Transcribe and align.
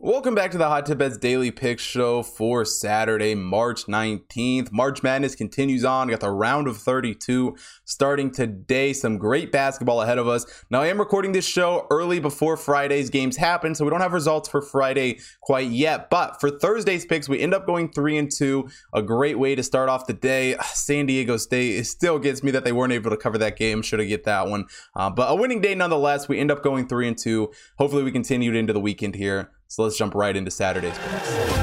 Welcome 0.00 0.36
back 0.36 0.52
to 0.52 0.58
the 0.58 0.68
Hot 0.68 0.86
Tip 0.86 1.02
Daily 1.18 1.50
Pick 1.50 1.80
Show 1.80 2.22
for 2.22 2.64
Saturday, 2.64 3.34
March 3.34 3.86
19th. 3.86 4.70
March 4.70 5.02
Madness 5.02 5.34
continues 5.34 5.84
on. 5.84 6.06
We 6.06 6.12
got 6.12 6.20
the 6.20 6.30
round 6.30 6.68
of 6.68 6.76
32 6.76 7.56
starting 7.84 8.30
today. 8.30 8.92
Some 8.92 9.18
great 9.18 9.50
basketball 9.50 10.00
ahead 10.00 10.18
of 10.18 10.28
us. 10.28 10.46
Now, 10.70 10.82
I 10.82 10.86
am 10.86 11.00
recording 11.00 11.32
this 11.32 11.44
show 11.44 11.88
early 11.90 12.20
before 12.20 12.56
Friday's 12.56 13.10
games 13.10 13.36
happen, 13.36 13.74
so 13.74 13.84
we 13.84 13.90
don't 13.90 14.00
have 14.00 14.12
results 14.12 14.48
for 14.48 14.62
Friday 14.62 15.18
quite 15.40 15.68
yet. 15.68 16.10
But 16.10 16.40
for 16.40 16.48
Thursday's 16.48 17.04
picks, 17.04 17.28
we 17.28 17.40
end 17.40 17.52
up 17.52 17.66
going 17.66 17.90
3 17.90 18.18
and 18.18 18.30
2. 18.30 18.68
A 18.94 19.02
great 19.02 19.36
way 19.36 19.56
to 19.56 19.64
start 19.64 19.88
off 19.88 20.06
the 20.06 20.12
day. 20.12 20.54
San 20.74 21.06
Diego 21.06 21.36
State, 21.36 21.74
it 21.74 21.86
still 21.86 22.20
gets 22.20 22.44
me 22.44 22.52
that 22.52 22.62
they 22.62 22.70
weren't 22.70 22.92
able 22.92 23.10
to 23.10 23.16
cover 23.16 23.38
that 23.38 23.56
game. 23.56 23.82
Should 23.82 23.98
have 23.98 24.08
get 24.08 24.22
that 24.22 24.46
one. 24.46 24.66
Uh, 24.94 25.10
but 25.10 25.28
a 25.28 25.34
winning 25.34 25.60
day 25.60 25.74
nonetheless. 25.74 26.28
We 26.28 26.38
end 26.38 26.52
up 26.52 26.62
going 26.62 26.86
3 26.86 27.08
and 27.08 27.18
2. 27.18 27.50
Hopefully, 27.78 28.04
we 28.04 28.12
continued 28.12 28.54
into 28.54 28.72
the 28.72 28.78
weekend 28.78 29.16
here. 29.16 29.50
So 29.70 29.82
let's 29.82 29.98
jump 29.98 30.14
right 30.14 30.34
into 30.34 30.50
Saturday's 30.50 30.96
picks. 30.96 31.58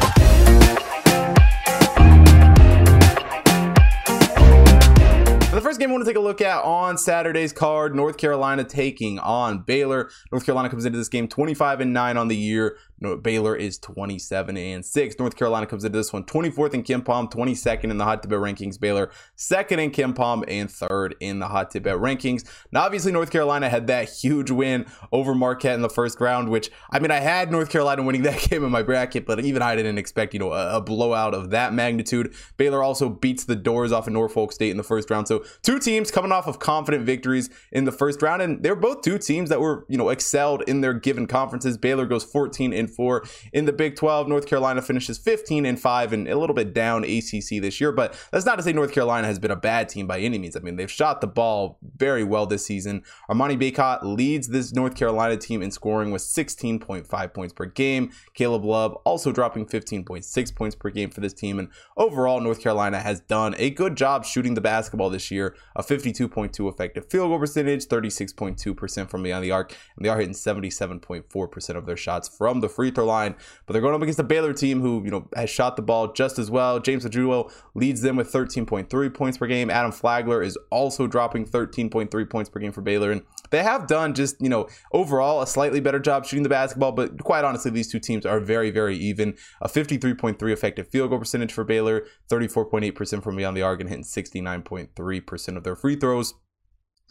the 5.55 5.61
first 5.61 5.79
game 5.79 5.89
I 5.89 5.93
want 5.93 6.03
to 6.03 6.09
take 6.09 6.17
a 6.17 6.21
look 6.21 6.41
at 6.41 6.63
on 6.63 6.97
Saturday's 6.97 7.51
card, 7.51 7.95
North 7.95 8.17
Carolina 8.17 8.63
taking 8.63 9.17
on 9.19 9.59
Baylor. 9.59 10.11
North 10.31 10.45
Carolina 10.45 10.69
comes 10.69 10.85
into 10.85 10.99
this 10.99 11.09
game 11.09 11.27
25 11.27 11.79
and 11.79 11.93
9 11.93 12.17
on 12.17 12.27
the 12.27 12.35
year. 12.35 12.77
Baylor 13.21 13.55
is 13.55 13.77
27 13.77 14.57
and 14.57 14.85
6. 14.85 15.19
North 15.19 15.35
Carolina 15.35 15.65
comes 15.65 15.83
into 15.83 15.97
this 15.97 16.13
one 16.13 16.23
24th 16.23 16.73
in 16.73 16.83
KenPom, 16.83 17.31
22nd 17.31 17.91
in 17.91 17.97
the 17.97 18.05
hot 18.05 18.23
tip 18.23 18.29
bet 18.29 18.39
rankings. 18.39 18.79
Baylor 18.79 19.11
second 19.35 19.79
in 19.79 19.91
KenPom 19.91 20.45
and 20.47 20.71
third 20.71 21.15
in 21.19 21.39
the 21.39 21.47
hot 21.47 21.71
tip 21.71 21.83
bet 21.83 21.97
rankings. 21.97 22.47
Now, 22.71 22.83
obviously, 22.83 23.11
North 23.11 23.31
Carolina 23.31 23.69
had 23.69 23.87
that 23.87 24.09
huge 24.09 24.49
win 24.49 24.85
over 25.11 25.35
Marquette 25.35 25.75
in 25.75 25.81
the 25.81 25.89
first 25.89 26.21
round, 26.21 26.49
which 26.49 26.71
I 26.89 26.99
mean, 26.99 27.11
I 27.11 27.19
had 27.19 27.51
North 27.51 27.69
Carolina 27.69 28.01
winning 28.01 28.23
that 28.23 28.39
game 28.49 28.63
in 28.63 28.71
my 28.71 28.81
bracket, 28.83 29.25
but 29.25 29.39
even 29.41 29.61
I 29.61 29.75
didn't 29.75 29.97
expect 29.97 30.33
you 30.33 30.39
know 30.39 30.53
a, 30.53 30.77
a 30.77 30.81
blowout 30.81 31.33
of 31.33 31.49
that 31.49 31.73
magnitude. 31.73 32.33
Baylor 32.57 32.81
also 32.81 33.09
beats 33.09 33.43
the 33.43 33.55
doors 33.55 33.91
off 33.91 34.07
of 34.07 34.13
Norfolk 34.13 34.53
State 34.53 34.71
in 34.71 34.77
the 34.77 34.83
first 34.83 35.09
round. 35.09 35.27
So 35.27 35.43
two 35.63 35.79
teams 35.79 36.11
coming 36.11 36.31
off 36.31 36.47
of 36.47 36.59
confident 36.59 37.05
victories 37.05 37.49
in 37.71 37.83
the 37.83 37.91
first 37.91 38.21
round, 38.21 38.41
and 38.41 38.63
they're 38.63 38.75
both 38.75 39.01
two 39.01 39.17
teams 39.17 39.49
that 39.49 39.59
were 39.59 39.85
you 39.89 39.97
know 39.97 40.09
excelled 40.09 40.63
in 40.67 40.81
their 40.81 40.93
given 40.93 41.27
conferences. 41.27 41.77
Baylor 41.77 42.05
goes 42.05 42.23
14 42.23 42.71
and 42.73 42.84
and 42.85 42.95
four 42.95 43.23
in 43.53 43.65
the 43.65 43.73
Big 43.73 43.95
12. 43.95 44.27
North 44.27 44.47
Carolina 44.47 44.81
finishes 44.81 45.17
15 45.17 45.65
and 45.65 45.79
five 45.79 46.13
and 46.13 46.27
a 46.27 46.37
little 46.37 46.53
bit 46.53 46.73
down 46.73 47.03
ACC 47.03 47.61
this 47.61 47.81
year, 47.81 47.91
but 47.91 48.15
that's 48.31 48.45
not 48.45 48.57
to 48.57 48.63
say 48.63 48.73
North 48.73 48.91
Carolina 48.91 49.27
has 49.27 49.39
been 49.39 49.51
a 49.51 49.55
bad 49.55 49.89
team 49.89 50.07
by 50.07 50.19
any 50.19 50.37
means. 50.37 50.55
I 50.55 50.59
mean, 50.59 50.75
they've 50.75 50.91
shot 50.91 51.21
the 51.21 51.27
ball 51.27 51.77
very 51.97 52.23
well 52.23 52.45
this 52.45 52.65
season. 52.65 53.03
Armando 53.29 53.55
Bacot 53.55 54.03
leads 54.03 54.47
this 54.47 54.73
North 54.73 54.95
Carolina 54.95 55.37
team 55.37 55.61
in 55.61 55.71
scoring 55.71 56.11
with 56.11 56.21
16.5 56.21 57.33
points 57.33 57.53
per 57.53 57.65
game. 57.65 58.11
Caleb 58.33 58.63
Love 58.63 58.93
also 59.05 59.31
dropping 59.31 59.65
15.6 59.65 60.55
points 60.55 60.75
per 60.75 60.89
game 60.89 61.09
for 61.09 61.21
this 61.21 61.33
team. 61.33 61.59
And 61.59 61.69
overall, 61.97 62.39
North 62.39 62.61
Carolina 62.61 62.99
has 62.99 63.19
done 63.21 63.55
a 63.57 63.69
good 63.69 63.95
job 63.95 64.25
shooting 64.25 64.53
the 64.53 64.61
basketball 64.61 65.09
this 65.09 65.31
year. 65.31 65.55
A 65.75 65.83
52.2 65.83 66.71
effective 66.71 67.09
field 67.09 67.29
goal 67.29 67.39
percentage, 67.39 67.85
36.2% 67.87 69.09
from 69.09 69.23
beyond 69.23 69.43
the 69.43 69.51
arc, 69.51 69.75
and 69.95 70.05
they 70.05 70.09
are 70.09 70.17
hitting 70.17 70.33
77.4% 70.33 71.75
of 71.75 71.85
their 71.85 71.97
shots 71.97 72.27
from 72.27 72.59
the 72.59 72.69
free 72.75 72.91
throw 72.91 73.05
line. 73.05 73.35
But 73.65 73.73
they're 73.73 73.81
going 73.81 73.95
up 73.95 74.01
against 74.01 74.17
the 74.17 74.23
Baylor 74.23 74.53
team 74.53 74.81
who, 74.81 75.03
you 75.03 75.11
know, 75.11 75.27
has 75.35 75.49
shot 75.49 75.75
the 75.75 75.81
ball 75.81 76.11
just 76.13 76.37
as 76.37 76.51
well. 76.51 76.79
James 76.79 77.05
Akinjo 77.05 77.51
leads 77.73 78.01
them 78.01 78.15
with 78.15 78.31
13.3 78.31 79.13
points 79.13 79.37
per 79.37 79.47
game. 79.47 79.69
Adam 79.69 79.91
Flagler 79.91 80.41
is 80.41 80.57
also 80.71 81.07
dropping 81.07 81.45
13.3 81.45 82.29
points 82.29 82.49
per 82.49 82.59
game 82.59 82.71
for 82.71 82.81
Baylor. 82.81 83.11
And 83.11 83.21
they 83.51 83.63
have 83.63 83.87
done 83.87 84.13
just, 84.13 84.41
you 84.41 84.49
know, 84.49 84.67
overall 84.91 85.41
a 85.41 85.47
slightly 85.47 85.79
better 85.79 85.99
job 85.99 86.25
shooting 86.25 86.43
the 86.43 86.49
basketball. 86.49 86.91
But 86.91 87.23
quite 87.23 87.43
honestly, 87.43 87.71
these 87.71 87.91
two 87.91 87.99
teams 87.99 88.25
are 88.25 88.39
very, 88.39 88.71
very 88.71 88.97
even. 88.97 89.35
A 89.61 89.69
53.3 89.69 90.51
effective 90.51 90.87
field 90.87 91.09
goal 91.09 91.19
percentage 91.19 91.53
for 91.53 91.63
Baylor, 91.63 92.05
34.8% 92.29 93.23
from 93.23 93.35
beyond 93.35 93.55
the 93.55 93.61
arc, 93.61 93.79
and 93.79 93.89
hitting 93.89 94.03
69.3% 94.03 95.57
of 95.57 95.63
their 95.63 95.75
free 95.75 95.95
throws. 95.95 96.33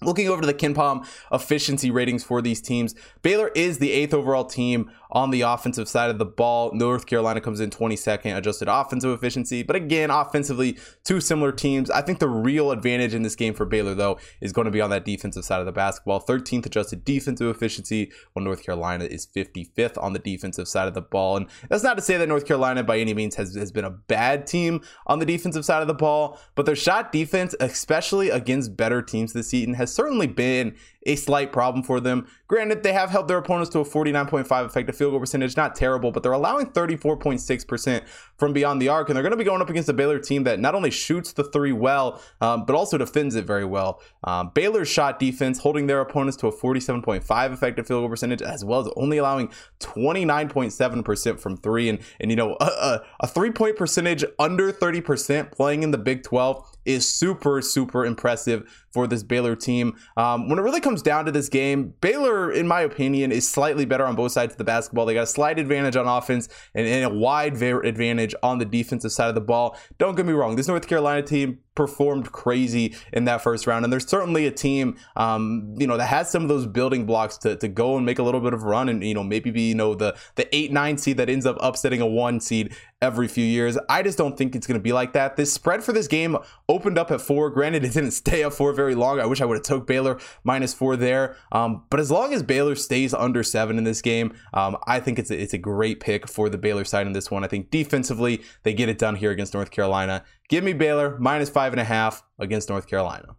Looking 0.02 0.28
over 0.28 0.40
to 0.40 0.46
the 0.46 0.54
KenPom 0.54 1.06
efficiency 1.32 1.90
ratings 1.90 2.24
for 2.24 2.42
these 2.42 2.60
teams, 2.60 2.94
Baylor 3.22 3.50
is 3.54 3.78
the 3.78 3.92
eighth 3.92 4.12
overall 4.12 4.44
team 4.44 4.90
on 5.14 5.30
the 5.30 5.42
offensive 5.42 5.88
side 5.88 6.10
of 6.10 6.18
the 6.18 6.24
ball. 6.24 6.72
North 6.74 7.06
Carolina 7.06 7.40
comes 7.40 7.60
in 7.60 7.70
22nd 7.70 8.36
adjusted 8.36 8.68
offensive 8.68 9.12
efficiency. 9.12 9.62
But 9.62 9.76
again, 9.76 10.10
offensively, 10.10 10.76
two 11.04 11.20
similar 11.20 11.52
teams. 11.52 11.90
I 11.90 12.02
think 12.02 12.18
the 12.18 12.28
real 12.28 12.72
advantage 12.72 13.14
in 13.14 13.22
this 13.22 13.36
game 13.36 13.54
for 13.54 13.64
Baylor, 13.64 13.94
though, 13.94 14.18
is 14.40 14.52
going 14.52 14.64
to 14.64 14.72
be 14.72 14.80
on 14.80 14.90
that 14.90 15.04
defensive 15.04 15.44
side 15.44 15.60
of 15.60 15.66
the 15.66 15.72
basketball. 15.72 16.20
13th 16.20 16.66
adjusted 16.66 17.04
defensive 17.04 17.48
efficiency, 17.48 18.10
while 18.32 18.44
North 18.44 18.64
Carolina 18.64 19.04
is 19.04 19.26
55th 19.26 20.02
on 20.02 20.12
the 20.12 20.18
defensive 20.18 20.66
side 20.66 20.88
of 20.88 20.94
the 20.94 21.02
ball. 21.02 21.36
And 21.36 21.46
that's 21.68 21.84
not 21.84 21.96
to 21.96 22.02
say 22.02 22.16
that 22.16 22.28
North 22.28 22.46
Carolina 22.46 22.82
by 22.82 22.98
any 22.98 23.14
means 23.14 23.36
has, 23.36 23.54
has 23.54 23.70
been 23.70 23.84
a 23.84 23.90
bad 23.90 24.46
team 24.46 24.82
on 25.06 25.20
the 25.20 25.26
defensive 25.26 25.64
side 25.64 25.82
of 25.82 25.88
the 25.88 25.94
ball, 25.94 26.40
but 26.56 26.66
their 26.66 26.76
shot 26.76 27.12
defense, 27.12 27.54
especially 27.60 28.30
against 28.30 28.76
better 28.76 29.00
teams 29.00 29.32
this 29.32 29.48
season, 29.48 29.74
has 29.74 29.83
certainly 29.92 30.26
been 30.26 30.74
a 31.06 31.16
slight 31.16 31.52
problem 31.52 31.82
for 31.82 32.00
them. 32.00 32.26
Granted, 32.46 32.82
they 32.82 32.92
have 32.92 33.10
held 33.10 33.28
their 33.28 33.38
opponents 33.38 33.70
to 33.70 33.80
a 33.80 33.84
49.5 33.84 34.66
effective 34.66 34.96
field 34.96 35.12
goal 35.12 35.20
percentage, 35.20 35.56
not 35.56 35.74
terrible, 35.74 36.10
but 36.10 36.22
they're 36.22 36.32
allowing 36.32 36.66
34.6% 36.66 38.02
from 38.36 38.52
beyond 38.52 38.80
the 38.80 38.88
arc, 38.88 39.08
and 39.08 39.16
they're 39.16 39.22
going 39.22 39.32
to 39.32 39.36
be 39.36 39.44
going 39.44 39.60
up 39.60 39.70
against 39.70 39.88
a 39.88 39.92
Baylor 39.92 40.18
team 40.18 40.44
that 40.44 40.60
not 40.60 40.74
only 40.74 40.90
shoots 40.90 41.32
the 41.32 41.44
three 41.44 41.72
well, 41.72 42.20
um, 42.40 42.64
but 42.64 42.74
also 42.74 42.98
defends 42.98 43.34
it 43.34 43.44
very 43.44 43.64
well. 43.64 44.00
Um, 44.24 44.50
Baylor's 44.54 44.88
shot 44.88 45.18
defense 45.18 45.58
holding 45.58 45.86
their 45.86 46.00
opponents 46.00 46.36
to 46.38 46.46
a 46.46 46.52
47.5 46.52 47.52
effective 47.52 47.86
field 47.86 48.02
goal 48.02 48.08
percentage, 48.08 48.42
as 48.42 48.64
well 48.64 48.80
as 48.80 48.88
only 48.96 49.18
allowing 49.18 49.50
29.7% 49.80 51.40
from 51.40 51.56
three, 51.56 51.88
and 51.88 51.98
and 52.20 52.30
you 52.30 52.36
know 52.36 52.56
a, 52.60 52.64
a, 52.64 53.02
a 53.20 53.26
three 53.26 53.50
point 53.50 53.76
percentage 53.76 54.24
under 54.38 54.72
30% 54.72 55.52
playing 55.52 55.82
in 55.82 55.90
the 55.90 55.98
Big 55.98 56.22
12 56.22 56.73
is 56.84 57.08
super, 57.08 57.60
super 57.62 58.04
impressive 58.04 58.84
for 58.92 59.06
this 59.06 59.22
Baylor 59.22 59.56
team. 59.56 59.96
Um, 60.16 60.48
when 60.48 60.58
it 60.58 60.62
really 60.62 60.80
comes 60.80 61.02
down 61.02 61.24
to 61.24 61.32
this 61.32 61.48
game, 61.48 61.94
Baylor, 62.00 62.52
in 62.52 62.68
my 62.68 62.82
opinion, 62.82 63.32
is 63.32 63.48
slightly 63.48 63.84
better 63.84 64.06
on 64.06 64.14
both 64.14 64.32
sides 64.32 64.54
of 64.54 64.58
the 64.58 64.64
basketball. 64.64 65.06
They 65.06 65.14
got 65.14 65.24
a 65.24 65.26
slight 65.26 65.58
advantage 65.58 65.96
on 65.96 66.06
offense 66.06 66.48
and, 66.74 66.86
and 66.86 67.04
a 67.04 67.14
wide 67.14 67.60
advantage 67.60 68.34
on 68.42 68.58
the 68.58 68.64
defensive 68.64 69.12
side 69.12 69.28
of 69.28 69.34
the 69.34 69.40
ball. 69.40 69.76
Don't 69.98 70.14
get 70.14 70.26
me 70.26 70.32
wrong, 70.32 70.56
this 70.56 70.68
North 70.68 70.86
Carolina 70.86 71.22
team 71.22 71.58
performed 71.74 72.32
crazy 72.32 72.94
in 73.12 73.24
that 73.24 73.42
first 73.42 73.66
round. 73.66 73.84
And 73.84 73.92
there's 73.92 74.06
certainly 74.06 74.46
a 74.46 74.50
team, 74.50 74.96
um, 75.16 75.74
you 75.78 75.86
know, 75.86 75.96
that 75.96 76.06
has 76.06 76.30
some 76.30 76.42
of 76.42 76.48
those 76.48 76.66
building 76.66 77.06
blocks 77.06 77.36
to, 77.38 77.56
to 77.56 77.68
go 77.68 77.96
and 77.96 78.06
make 78.06 78.18
a 78.18 78.22
little 78.22 78.40
bit 78.40 78.54
of 78.54 78.62
run 78.62 78.88
and, 78.88 79.02
you 79.02 79.14
know, 79.14 79.24
maybe 79.24 79.50
be, 79.50 79.68
you 79.68 79.74
know, 79.74 79.94
the, 79.94 80.16
the 80.36 80.54
eight, 80.54 80.72
nine 80.72 80.98
seed 80.98 81.16
that 81.16 81.28
ends 81.28 81.46
up 81.46 81.56
upsetting 81.60 82.00
a 82.00 82.06
one 82.06 82.40
seed 82.40 82.74
every 83.02 83.28
few 83.28 83.44
years. 83.44 83.76
I 83.88 84.02
just 84.02 84.16
don't 84.16 84.36
think 84.36 84.56
it's 84.56 84.66
going 84.66 84.78
to 84.78 84.82
be 84.82 84.92
like 84.92 85.12
that. 85.12 85.36
This 85.36 85.52
spread 85.52 85.84
for 85.84 85.92
this 85.92 86.08
game 86.08 86.38
opened 86.68 86.98
up 86.98 87.10
at 87.10 87.20
four. 87.20 87.50
Granted, 87.50 87.84
it 87.84 87.92
didn't 87.92 88.12
stay 88.12 88.42
at 88.42 88.54
four 88.54 88.72
very 88.72 88.94
long. 88.94 89.20
I 89.20 89.26
wish 89.26 89.40
I 89.40 89.44
would 89.44 89.56
have 89.56 89.64
took 89.64 89.86
Baylor 89.86 90.18
minus 90.42 90.72
four 90.72 90.96
there. 90.96 91.36
Um, 91.52 91.84
but 91.90 92.00
as 92.00 92.10
long 92.10 92.32
as 92.32 92.42
Baylor 92.42 92.74
stays 92.74 93.12
under 93.12 93.42
seven 93.42 93.76
in 93.76 93.84
this 93.84 94.00
game, 94.00 94.34
um, 94.54 94.76
I 94.86 95.00
think 95.00 95.18
it's 95.18 95.30
a, 95.30 95.40
it's 95.40 95.52
a 95.52 95.58
great 95.58 96.00
pick 96.00 96.28
for 96.28 96.48
the 96.48 96.56
Baylor 96.56 96.84
side 96.84 97.06
in 97.06 97.12
this 97.12 97.30
one. 97.30 97.44
I 97.44 97.48
think 97.48 97.70
defensively, 97.70 98.42
they 98.62 98.72
get 98.72 98.88
it 98.88 98.98
done 98.98 99.16
here 99.16 99.30
against 99.30 99.52
North 99.52 99.70
Carolina. 99.70 100.24
Give 100.48 100.62
me 100.62 100.72
Baylor 100.72 101.18
minus 101.18 101.48
five 101.48 101.72
and 101.72 101.80
a 101.80 101.84
half 101.84 102.22
against 102.38 102.68
North 102.68 102.86
Carolina. 102.86 103.36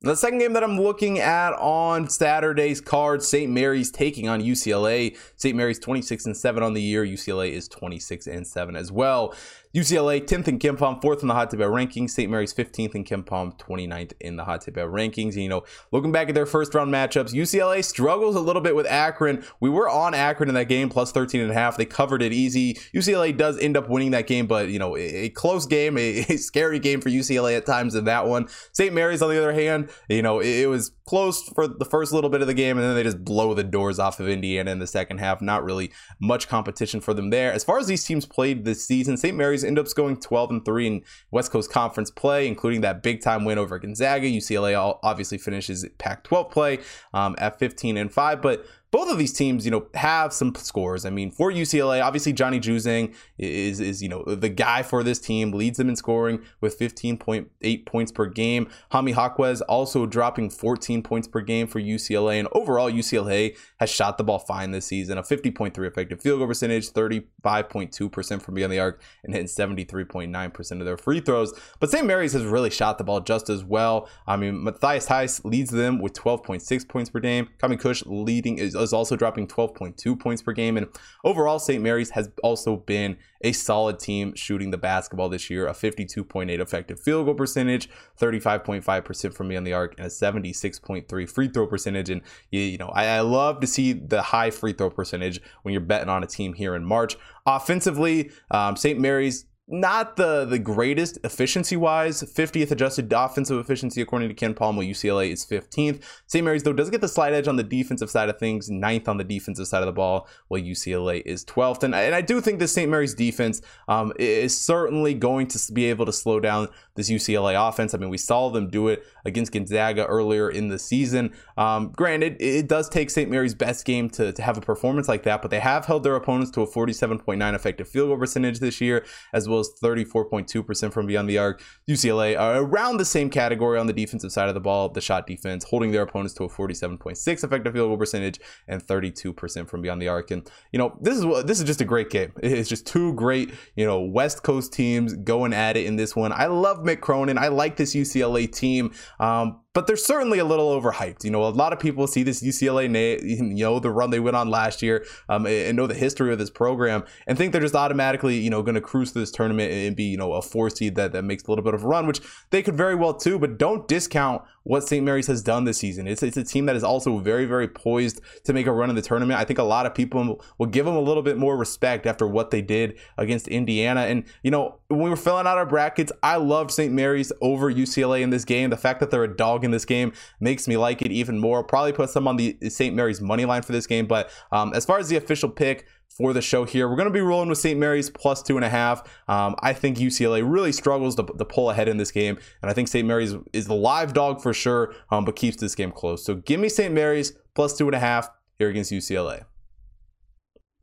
The 0.00 0.14
second 0.14 0.38
game 0.38 0.52
that 0.52 0.62
I'm 0.62 0.80
looking 0.80 1.18
at 1.18 1.54
on 1.54 2.08
Saturday's 2.08 2.80
card, 2.80 3.20
St. 3.20 3.50
Mary's 3.50 3.90
taking 3.90 4.28
on 4.28 4.40
UCLA. 4.40 5.16
St. 5.34 5.56
Mary's 5.56 5.80
26 5.80 6.26
and 6.26 6.36
7 6.36 6.62
on 6.62 6.72
the 6.74 6.80
year. 6.80 7.04
UCLA 7.04 7.50
is 7.50 7.66
26 7.66 8.28
and 8.28 8.46
7 8.46 8.76
as 8.76 8.92
well. 8.92 9.34
UCLA 9.74 10.20
10th 10.20 10.48
in 10.48 10.58
KenPom, 10.58 11.02
4th 11.02 11.22
in 11.22 11.28
the 11.28 11.34
Hot 11.34 11.50
Tip 11.50 11.60
Bet 11.60 11.68
rankings. 11.68 12.10
St. 12.10 12.30
Mary's 12.30 12.54
15th 12.54 12.94
in 12.94 13.04
KenPom, 13.04 13.58
29th 13.58 14.12
in 14.20 14.36
the 14.36 14.44
Hot 14.44 14.62
Tip 14.62 14.74
Bet 14.74 14.86
rankings. 14.86 15.34
And, 15.34 15.42
you 15.42 15.48
know, 15.48 15.64
looking 15.92 16.10
back 16.10 16.28
at 16.28 16.34
their 16.34 16.46
first 16.46 16.74
round 16.74 16.92
matchups, 16.92 17.34
UCLA 17.34 17.84
struggles 17.84 18.34
a 18.34 18.40
little 18.40 18.62
bit 18.62 18.74
with 18.74 18.86
Akron. 18.86 19.44
We 19.60 19.68
were 19.68 19.88
on 19.88 20.14
Akron 20.14 20.48
in 20.48 20.54
that 20.54 20.68
game, 20.68 20.88
plus 20.88 21.12
13 21.12 21.42
and 21.42 21.50
a 21.50 21.54
half. 21.54 21.76
They 21.76 21.84
covered 21.84 22.22
it 22.22 22.32
easy. 22.32 22.74
UCLA 22.94 23.36
does 23.36 23.58
end 23.58 23.76
up 23.76 23.90
winning 23.90 24.12
that 24.12 24.26
game, 24.26 24.46
but, 24.46 24.68
you 24.68 24.78
know, 24.78 24.96
a, 24.96 25.28
close 25.30 25.66
game, 25.66 25.98
a, 25.98 26.20
a, 26.28 26.36
scary 26.38 26.78
game 26.78 27.00
for 27.00 27.10
UCLA 27.10 27.56
at 27.56 27.66
times 27.66 27.94
in 27.94 28.04
that 28.04 28.26
one. 28.26 28.48
St. 28.72 28.94
Mary's, 28.94 29.20
on 29.20 29.28
the 29.28 29.38
other 29.38 29.52
hand, 29.52 29.90
you 30.08 30.22
know, 30.22 30.40
it, 30.40 30.60
it 30.60 30.68
was 30.68 30.92
close 31.06 31.42
for 31.54 31.66
the 31.66 31.84
first 31.84 32.12
little 32.12 32.30
bit 32.30 32.40
of 32.40 32.46
the 32.46 32.54
game, 32.54 32.78
and 32.78 32.86
then 32.86 32.94
they 32.94 33.02
just 33.02 33.24
blow 33.24 33.54
the 33.54 33.64
doors 33.64 33.98
off 33.98 34.20
of 34.20 34.28
Indiana 34.28 34.70
in 34.70 34.78
the 34.78 34.86
second 34.86 35.18
half. 35.18 35.40
Not 35.40 35.64
really 35.64 35.90
much 36.20 36.48
competition 36.48 37.00
for 37.00 37.14
them 37.14 37.30
there. 37.30 37.52
As 37.52 37.64
far 37.64 37.78
as 37.78 37.86
these 37.86 38.04
teams 38.04 38.26
played 38.26 38.64
this 38.64 38.86
season, 38.86 39.16
St. 39.16 39.36
Mary's 39.36 39.57
ends 39.64 39.80
up 39.80 39.86
going 39.94 40.18
12 40.18 40.50
and 40.50 40.64
3 40.64 40.86
in 40.86 41.02
West 41.30 41.50
Coast 41.50 41.70
Conference 41.70 42.10
play, 42.10 42.46
including 42.46 42.80
that 42.82 43.02
big 43.02 43.20
time 43.20 43.44
win 43.44 43.58
over 43.58 43.78
Gonzaga. 43.78 44.26
UCLA 44.26 44.98
obviously 45.02 45.38
finishes 45.38 45.86
Pac 45.98 46.24
12 46.24 46.50
play 46.50 46.78
um, 47.12 47.34
at 47.38 47.58
15 47.58 47.96
and 47.96 48.12
5, 48.12 48.42
but 48.42 48.64
both 48.90 49.10
of 49.10 49.18
these 49.18 49.32
teams, 49.32 49.64
you 49.64 49.70
know, 49.70 49.86
have 49.94 50.32
some 50.32 50.54
scores. 50.54 51.04
I 51.04 51.10
mean, 51.10 51.30
for 51.30 51.52
UCLA, 51.52 52.02
obviously 52.02 52.32
Johnny 52.32 52.58
Juzang 52.58 53.14
is 53.36 53.80
is 53.80 54.02
you 54.02 54.08
know 54.08 54.22
the 54.24 54.48
guy 54.48 54.82
for 54.82 55.02
this 55.02 55.18
team, 55.18 55.52
leads 55.52 55.76
them 55.76 55.88
in 55.88 55.96
scoring 55.96 56.40
with 56.60 56.78
15.8 56.78 57.86
points 57.86 58.12
per 58.12 58.26
game. 58.26 58.68
Jaime 58.90 59.12
Jaquez 59.12 59.60
also 59.62 60.06
dropping 60.06 60.48
14 60.48 61.02
points 61.02 61.28
per 61.28 61.40
game 61.40 61.66
for 61.66 61.80
UCLA, 61.80 62.38
and 62.38 62.48
overall 62.52 62.90
UCLA 62.90 63.56
has 63.78 63.90
shot 63.90 64.16
the 64.16 64.24
ball 64.24 64.38
fine 64.38 64.70
this 64.70 64.86
season. 64.86 65.18
A 65.18 65.22
50.3 65.22 65.86
effective 65.86 66.22
field 66.22 66.38
goal 66.38 66.48
percentage, 66.48 66.90
35.2 66.90 68.10
percent 68.10 68.42
from 68.42 68.54
beyond 68.54 68.72
the 68.72 68.78
arc, 68.78 69.02
and 69.22 69.34
hitting 69.34 69.48
73.9 69.48 70.54
percent 70.54 70.80
of 70.80 70.86
their 70.86 70.96
free 70.96 71.20
throws. 71.20 71.52
But 71.78 71.90
St. 71.90 72.06
Mary's 72.06 72.32
has 72.32 72.44
really 72.44 72.70
shot 72.70 72.96
the 72.96 73.04
ball 73.04 73.20
just 73.20 73.50
as 73.50 73.64
well. 73.64 74.08
I 74.26 74.36
mean, 74.36 74.64
Matthias 74.64 75.06
Theis 75.06 75.44
leads 75.44 75.70
them 75.70 75.98
with 75.98 76.14
12.6 76.14 76.88
points 76.88 77.10
per 77.10 77.20
game. 77.20 77.48
Kami 77.58 77.76
Kush 77.76 78.02
leading 78.06 78.56
is 78.58 78.74
is 78.82 78.92
also 78.92 79.16
dropping 79.16 79.46
12.2 79.46 80.18
points 80.18 80.42
per 80.42 80.52
game. 80.52 80.76
And 80.76 80.86
overall, 81.24 81.58
St. 81.58 81.82
Mary's 81.82 82.10
has 82.10 82.30
also 82.42 82.76
been 82.76 83.16
a 83.42 83.52
solid 83.52 83.98
team 83.98 84.34
shooting 84.34 84.70
the 84.70 84.78
basketball 84.78 85.28
this 85.28 85.48
year, 85.48 85.66
a 85.66 85.72
52.8 85.72 86.58
effective 86.58 87.00
field 87.00 87.26
goal 87.26 87.34
percentage, 87.34 87.88
35.5% 88.20 89.34
from 89.34 89.48
beyond 89.48 89.66
the 89.66 89.72
arc, 89.72 89.94
and 89.98 90.06
a 90.06 90.10
76.3 90.10 91.30
free 91.30 91.48
throw 91.48 91.66
percentage. 91.66 92.10
And, 92.10 92.22
you, 92.50 92.60
you 92.60 92.78
know, 92.78 92.88
I, 92.88 93.06
I 93.06 93.20
love 93.20 93.60
to 93.60 93.66
see 93.66 93.92
the 93.92 94.22
high 94.22 94.50
free 94.50 94.72
throw 94.72 94.90
percentage 94.90 95.40
when 95.62 95.72
you're 95.72 95.80
betting 95.80 96.08
on 96.08 96.22
a 96.22 96.26
team 96.26 96.54
here 96.54 96.74
in 96.74 96.84
March. 96.84 97.16
Offensively, 97.46 98.30
um, 98.50 98.76
St. 98.76 98.98
Mary's 98.98 99.46
not 99.70 100.16
the 100.16 100.46
the 100.46 100.58
greatest 100.58 101.18
efficiency 101.24 101.76
wise 101.76 102.22
50th 102.22 102.70
adjusted 102.70 103.12
offensive 103.12 103.58
efficiency 103.58 104.00
according 104.00 104.28
to 104.28 104.34
KenPom 104.34 104.76
while 104.76 104.86
ucla 104.86 105.30
is 105.30 105.44
15th 105.44 106.02
st 106.26 106.42
mary's 106.44 106.62
though 106.62 106.72
does 106.72 106.88
get 106.88 107.02
the 107.02 107.08
slight 107.08 107.34
edge 107.34 107.46
on 107.46 107.56
the 107.56 107.62
defensive 107.62 108.08
side 108.08 108.30
of 108.30 108.38
things 108.38 108.70
ninth 108.70 109.08
on 109.08 109.18
the 109.18 109.24
defensive 109.24 109.66
side 109.66 109.82
of 109.82 109.86
the 109.86 109.92
ball 109.92 110.26
while 110.48 110.60
ucla 110.60 111.22
is 111.26 111.44
12th 111.44 111.82
and, 111.82 111.94
and 111.94 112.14
i 112.14 112.22
do 112.22 112.40
think 112.40 112.58
the 112.58 112.68
st 112.68 112.90
mary's 112.90 113.14
defense 113.14 113.60
um, 113.88 114.12
is 114.18 114.58
certainly 114.58 115.12
going 115.12 115.46
to 115.46 115.72
be 115.72 115.84
able 115.84 116.06
to 116.06 116.12
slow 116.12 116.40
down 116.40 116.68
this 116.94 117.10
ucla 117.10 117.68
offense. 117.68 117.94
I 117.94 117.98
mean 117.98 118.10
we 118.10 118.18
saw 118.18 118.48
them 118.48 118.68
do 118.68 118.88
it 118.88 119.04
against 119.24 119.52
gonzaga 119.52 120.04
earlier 120.06 120.50
in 120.50 120.68
the 120.68 120.78
season. 120.78 121.32
Um, 121.56 121.92
granted 121.92 122.36
it 122.40 122.68
does 122.68 122.88
take 122.88 123.10
st 123.10 123.30
mary's 123.30 123.54
best 123.54 123.84
game 123.84 124.08
to, 124.10 124.32
to 124.32 124.42
have 124.42 124.56
a 124.56 124.60
performance 124.60 125.08
like 125.08 125.22
that 125.24 125.42
but 125.42 125.50
they 125.50 125.60
have 125.60 125.86
held 125.86 126.04
their 126.04 126.16
opponents 126.16 126.50
to 126.52 126.62
a 126.62 126.66
47.9 126.66 127.54
effective 127.54 127.88
field 127.88 128.08
goal 128.08 128.18
percentage 128.18 128.60
this 128.60 128.80
year 128.80 129.04
as 129.32 129.48
well 129.48 129.57
as 129.60 129.70
34.2% 129.82 130.92
from 130.92 131.06
beyond 131.06 131.28
the 131.28 131.38
arc. 131.38 131.62
UCLA 131.88 132.38
are 132.38 132.62
around 132.62 132.98
the 132.98 133.04
same 133.04 133.30
category 133.30 133.78
on 133.78 133.86
the 133.86 133.92
defensive 133.92 134.32
side 134.32 134.48
of 134.48 134.54
the 134.54 134.60
ball, 134.60 134.88
the 134.88 135.00
shot 135.00 135.26
defense, 135.26 135.64
holding 135.64 135.90
their 135.90 136.02
opponents 136.02 136.34
to 136.34 136.44
a 136.44 136.48
47.6 136.48 137.44
effective 137.44 137.72
field 137.72 137.88
goal 137.88 137.96
percentage 137.96 138.40
and 138.66 138.84
32% 138.84 139.68
from 139.68 139.82
beyond 139.82 140.00
the 140.00 140.08
arc. 140.08 140.30
And 140.30 140.48
you 140.72 140.78
know, 140.78 140.96
this 141.00 141.16
is 141.16 141.24
what 141.24 141.46
this 141.46 141.58
is 141.58 141.64
just 141.64 141.80
a 141.80 141.84
great 141.84 142.10
game. 142.10 142.32
It's 142.42 142.68
just 142.68 142.86
two 142.86 143.12
great, 143.14 143.52
you 143.76 143.86
know, 143.86 144.00
West 144.00 144.42
Coast 144.42 144.72
teams 144.72 145.14
going 145.14 145.52
at 145.52 145.76
it 145.76 145.86
in 145.86 145.96
this 145.96 146.14
one. 146.16 146.32
I 146.32 146.46
love 146.46 146.78
Mick 146.78 147.00
Cronin. 147.00 147.38
I 147.38 147.48
like 147.48 147.76
this 147.76 147.94
UCLA 147.94 148.50
team. 148.50 148.92
Um, 149.20 149.60
but 149.78 149.86
they're 149.86 149.96
certainly 149.96 150.40
a 150.40 150.44
little 150.44 150.68
overhyped. 150.80 151.22
You 151.22 151.30
know, 151.30 151.44
a 151.44 151.50
lot 151.50 151.72
of 151.72 151.78
people 151.78 152.04
see 152.08 152.24
this 152.24 152.42
UCLA, 152.42 153.22
you 153.22 153.64
know, 153.64 153.78
the 153.78 153.92
run 153.92 154.10
they 154.10 154.18
went 154.18 154.34
on 154.34 154.50
last 154.50 154.82
year, 154.82 155.06
um, 155.28 155.46
and 155.46 155.76
know 155.76 155.86
the 155.86 155.94
history 155.94 156.32
of 156.32 156.38
this 156.40 156.50
program, 156.50 157.04
and 157.28 157.38
think 157.38 157.52
they're 157.52 157.62
just 157.62 157.76
automatically, 157.76 158.38
you 158.38 158.50
know, 158.50 158.60
going 158.60 158.74
to 158.74 158.80
cruise 158.80 159.12
through 159.12 159.22
this 159.22 159.30
tournament 159.30 159.70
and 159.70 159.94
be, 159.94 160.02
you 160.02 160.16
know, 160.16 160.32
a 160.32 160.42
four 160.42 160.68
seed 160.68 160.96
that, 160.96 161.12
that 161.12 161.22
makes 161.22 161.44
a 161.44 161.50
little 161.52 161.62
bit 161.62 161.74
of 161.74 161.84
a 161.84 161.86
run, 161.86 162.08
which 162.08 162.20
they 162.50 162.60
could 162.60 162.74
very 162.74 162.96
well 162.96 163.14
too. 163.14 163.38
But 163.38 163.56
don't 163.56 163.86
discount 163.86 164.42
what 164.68 164.86
St. 164.86 165.02
Mary's 165.02 165.26
has 165.28 165.42
done 165.42 165.64
this 165.64 165.78
season. 165.78 166.06
It's, 166.06 166.22
it's 166.22 166.36
a 166.36 166.44
team 166.44 166.66
that 166.66 166.76
is 166.76 166.84
also 166.84 167.16
very, 167.18 167.46
very 167.46 167.66
poised 167.66 168.20
to 168.44 168.52
make 168.52 168.66
a 168.66 168.72
run 168.72 168.90
in 168.90 168.96
the 168.96 169.02
tournament. 169.02 169.40
I 169.40 169.44
think 169.44 169.58
a 169.58 169.62
lot 169.62 169.86
of 169.86 169.94
people 169.94 170.44
will 170.58 170.66
give 170.66 170.84
them 170.84 170.94
a 170.94 171.00
little 171.00 171.22
bit 171.22 171.38
more 171.38 171.56
respect 171.56 172.04
after 172.04 172.26
what 172.26 172.50
they 172.50 172.60
did 172.60 172.98
against 173.16 173.48
Indiana. 173.48 174.02
And, 174.02 174.24
you 174.42 174.50
know, 174.50 174.78
when 174.88 175.00
we 175.00 175.08
were 175.08 175.16
filling 175.16 175.46
out 175.46 175.56
our 175.56 175.64
brackets, 175.64 176.12
I 176.22 176.36
loved 176.36 176.70
St. 176.70 176.92
Mary's 176.92 177.32
over 177.40 177.72
UCLA 177.72 178.20
in 178.20 178.28
this 178.28 178.44
game. 178.44 178.68
The 178.68 178.76
fact 178.76 179.00
that 179.00 179.10
they're 179.10 179.24
a 179.24 179.36
dog 179.36 179.64
in 179.68 179.72
this 179.72 179.84
game 179.84 180.12
makes 180.40 180.66
me 180.66 180.76
like 180.76 181.02
it 181.02 181.12
even 181.12 181.38
more. 181.38 181.62
Probably 181.62 181.92
put 181.92 182.10
some 182.10 182.26
on 182.26 182.36
the 182.36 182.56
St. 182.68 182.94
Mary's 182.94 183.20
money 183.20 183.44
line 183.44 183.62
for 183.62 183.72
this 183.72 183.86
game. 183.86 184.06
But 184.06 184.30
um, 184.52 184.72
as 184.74 184.84
far 184.84 184.98
as 184.98 185.08
the 185.08 185.16
official 185.16 185.48
pick, 185.48 185.86
for 186.18 186.32
the 186.32 186.42
show 186.42 186.64
here. 186.64 186.88
We're 186.88 186.96
going 186.96 187.08
to 187.08 187.12
be 187.12 187.20
rolling 187.20 187.48
with 187.48 187.58
St. 187.58 187.78
Mary's 187.78 188.10
plus 188.10 188.42
two 188.42 188.56
and 188.56 188.64
a 188.64 188.68
half. 188.68 189.02
Um, 189.28 189.54
I 189.60 189.72
think 189.72 189.98
UCLA 189.98 190.42
really 190.44 190.72
struggles 190.72 191.14
to, 191.14 191.22
to, 191.22 191.44
pull 191.44 191.70
ahead 191.70 191.88
in 191.88 191.96
this 191.96 192.10
game, 192.10 192.38
and 192.60 192.70
I 192.70 192.74
think 192.74 192.88
St. 192.88 193.06
Mary's 193.06 193.34
is 193.52 193.66
the 193.66 193.74
live 193.74 194.12
dog 194.14 194.42
for 194.42 194.52
sure, 194.52 194.94
um, 195.10 195.24
but 195.24 195.36
keeps 195.36 195.58
this 195.58 195.74
game 195.74 195.92
close. 195.92 196.24
So 196.24 196.34
give 196.34 196.58
me 196.58 196.68
St. 196.68 196.92
Mary's 196.92 197.32
plus 197.54 197.76
two 197.76 197.86
and 197.86 197.94
a 197.94 198.00
half 198.00 198.28
here 198.58 198.68
against 198.68 198.90
UCLA. 198.90 199.44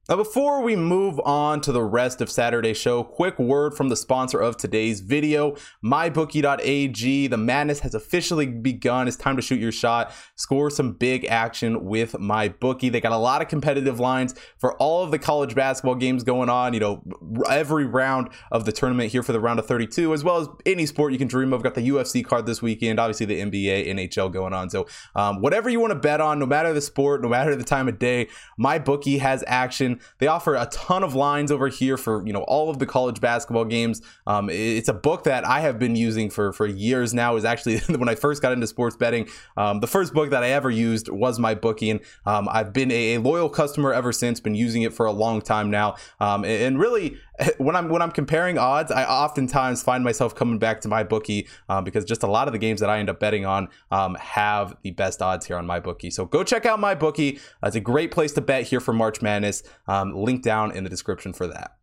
Now, 0.07 0.17
before 0.17 0.61
we 0.61 0.75
move 0.75 1.19
on 1.25 1.61
to 1.61 1.71
the 1.71 1.81
rest 1.81 2.21
of 2.21 2.29
Saturday's 2.29 2.77
show, 2.77 3.03
quick 3.03 3.39
word 3.39 3.73
from 3.73 3.89
the 3.89 3.95
sponsor 3.95 4.39
of 4.39 4.55
today's 4.55 4.99
video, 4.99 5.55
mybookie.ag. 5.83 7.25
The 7.25 7.37
madness 7.37 7.79
has 7.79 7.95
officially 7.95 8.45
begun. 8.45 9.07
It's 9.07 9.17
time 9.17 9.35
to 9.35 9.41
shoot 9.41 9.59
your 9.59 9.71
shot, 9.71 10.13
score 10.35 10.69
some 10.69 10.91
big 10.91 11.25
action 11.25 11.85
with 11.85 12.11
MyBookie. 12.13 12.91
They 12.91 13.01
got 13.01 13.13
a 13.13 13.17
lot 13.17 13.41
of 13.41 13.47
competitive 13.47 13.99
lines 13.99 14.35
for 14.59 14.75
all 14.75 15.03
of 15.03 15.09
the 15.09 15.17
college 15.17 15.55
basketball 15.55 15.95
games 15.95 16.23
going 16.23 16.49
on, 16.49 16.75
you 16.75 16.79
know, 16.79 17.01
every 17.49 17.85
round 17.85 18.29
of 18.51 18.65
the 18.65 18.71
tournament 18.71 19.11
here 19.11 19.23
for 19.23 19.31
the 19.31 19.39
round 19.39 19.57
of 19.57 19.65
32, 19.65 20.13
as 20.13 20.23
well 20.23 20.37
as 20.37 20.47
any 20.67 20.85
sport 20.85 21.13
you 21.13 21.17
can 21.17 21.27
dream 21.27 21.51
of. 21.51 21.63
Got 21.63 21.73
the 21.73 21.89
UFC 21.89 22.23
card 22.23 22.45
this 22.45 22.61
weekend, 22.61 22.99
obviously 22.99 23.25
the 23.25 23.41
NBA, 23.41 23.87
NHL 23.87 24.31
going 24.31 24.53
on. 24.53 24.69
So, 24.69 24.85
um, 25.15 25.41
whatever 25.41 25.67
you 25.67 25.79
want 25.79 25.93
to 25.93 25.99
bet 25.99 26.21
on, 26.21 26.37
no 26.37 26.45
matter 26.45 26.73
the 26.73 26.81
sport, 26.81 27.23
no 27.23 27.29
matter 27.29 27.55
the 27.55 27.63
time 27.63 27.87
of 27.87 27.97
day, 27.97 28.27
MyBookie 28.59 29.19
has 29.19 29.43
action. 29.47 29.94
They 30.19 30.27
offer 30.27 30.55
a 30.55 30.65
ton 30.67 31.03
of 31.03 31.15
lines 31.15 31.51
over 31.51 31.67
here 31.67 31.97
for 31.97 32.25
you 32.25 32.33
know 32.33 32.43
all 32.43 32.69
of 32.69 32.79
the 32.79 32.85
college 32.85 33.21
basketball 33.21 33.65
games. 33.65 34.01
Um, 34.27 34.49
it's 34.49 34.89
a 34.89 34.93
book 34.93 35.23
that 35.23 35.45
I 35.45 35.61
have 35.61 35.79
been 35.79 35.95
using 35.95 36.29
for 36.29 36.53
for 36.53 36.65
years 36.65 37.13
now. 37.13 37.35
Is 37.35 37.45
actually 37.45 37.79
when 37.95 38.09
I 38.09 38.15
first 38.15 38.41
got 38.41 38.53
into 38.53 38.67
sports 38.67 38.95
betting, 38.95 39.27
um, 39.57 39.79
the 39.79 39.87
first 39.87 40.13
book 40.13 40.29
that 40.29 40.43
I 40.43 40.49
ever 40.49 40.69
used 40.69 41.09
was 41.09 41.39
MyBookie, 41.39 41.91
and 41.91 41.99
um, 42.25 42.47
I've 42.49 42.73
been 42.73 42.91
a, 42.91 43.15
a, 43.15 43.19
loyal 43.19 43.49
customer 43.49 43.93
ever 43.93 44.11
since. 44.11 44.39
Been 44.39 44.55
using 44.55 44.81
it 44.81 44.93
for 44.93 45.05
a 45.05 45.11
long 45.11 45.41
time 45.41 45.69
now, 45.69 45.95
um, 46.19 46.45
and 46.45 46.79
really 46.79 47.17
when 47.57 47.75
I'm 47.75 47.89
when 47.89 48.01
I'm 48.01 48.11
comparing 48.11 48.57
odds, 48.57 48.91
I 48.91 49.05
oftentimes 49.05 49.83
find 49.83 50.03
myself 50.03 50.35
coming 50.35 50.59
back 50.59 50.81
to 50.81 50.87
MyBookie 50.87 51.47
um, 51.69 51.83
because 51.83 52.05
just 52.05 52.23
a 52.23 52.27
lot 52.27 52.47
of 52.47 52.53
the 52.53 52.59
games 52.59 52.79
that 52.79 52.89
I 52.89 52.99
end 52.99 53.09
up 53.09 53.19
betting 53.19 53.45
on 53.45 53.69
um, 53.91 54.15
have 54.15 54.75
the 54.83 54.91
best 54.91 55.21
odds 55.21 55.45
here 55.45 55.57
on 55.57 55.65
my 55.65 55.79
bookie. 55.79 56.11
So 56.11 56.25
go 56.25 56.43
check 56.43 56.65
out 56.65 56.79
MyBookie. 56.79 57.37
Uh, 57.37 57.67
it's 57.67 57.75
a 57.75 57.81
great 57.81 58.11
place 58.11 58.33
to 58.33 58.41
bet 58.41 58.63
here 58.63 58.79
for 58.79 58.93
March 58.93 59.21
Madness. 59.21 59.63
Um, 59.87 60.13
link 60.13 60.43
down 60.43 60.71
in 60.71 60.83
the 60.83 60.89
description 60.89 61.33
for 61.33 61.47
that. 61.47 61.77